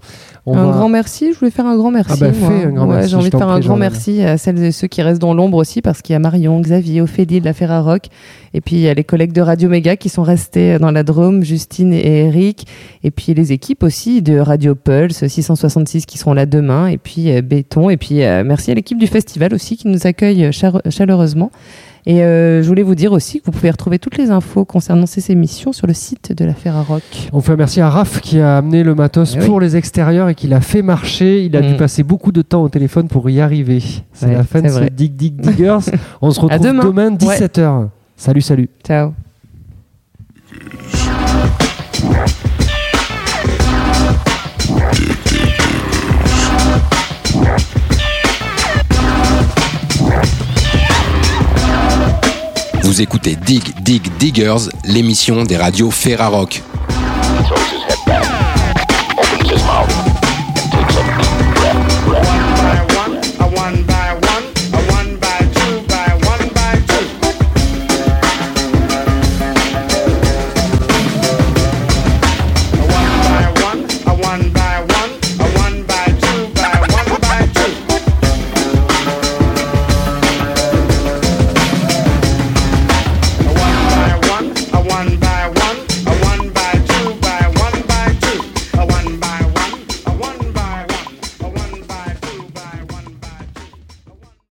[0.46, 1.32] On un va- grand merci.
[1.32, 2.12] Je voulais faire un grand merci.
[2.14, 2.48] Ah bah, moi.
[2.50, 4.72] fais un grand Ouais, merci, J'ai envie de faire un grand merci à celles et
[4.72, 7.52] ceux qui restent dans l'ombre aussi, parce qu'il y a Marion, Xavier, Ophélie de la
[7.52, 8.06] Ferrarock,
[8.54, 11.02] et puis il y a les collègues de Radio Méga qui sont restés dans la
[11.02, 12.66] Drôme, Justine et Eric,
[13.04, 17.30] et puis les équipes aussi de Radio Pulse 666 qui seront là demain, et puis
[17.34, 20.50] euh, Béton, et puis euh, merci à l'équipe du festival aussi qui nous accueille
[20.90, 21.50] chaleureusement.
[22.08, 25.06] Et euh, je voulais vous dire aussi que vous pouvez retrouver toutes les infos concernant
[25.06, 27.02] ces émissions sur le site de la Ferrarock.
[27.32, 29.46] On fait un merci à Raph qui a amené le matos Eh oui.
[29.46, 31.44] pour les extérieurs et qui l'a fait marcher.
[31.44, 31.76] Il a dû Mm.
[31.78, 33.82] passer beaucoup de temps au téléphone pour y arriver.
[34.12, 34.90] C'est Ouais, la fin de c'est ce vrai.
[34.90, 35.78] Dig Dig Diggers.
[36.22, 36.84] On se retrouve demain.
[36.84, 37.16] demain, Ouais.
[37.38, 37.88] 17h.
[38.16, 38.68] Salut, salut.
[38.86, 39.12] Ciao.
[52.86, 56.62] Vous écoutez Dig Dig Diggers, l'émission des radios Ferrarock.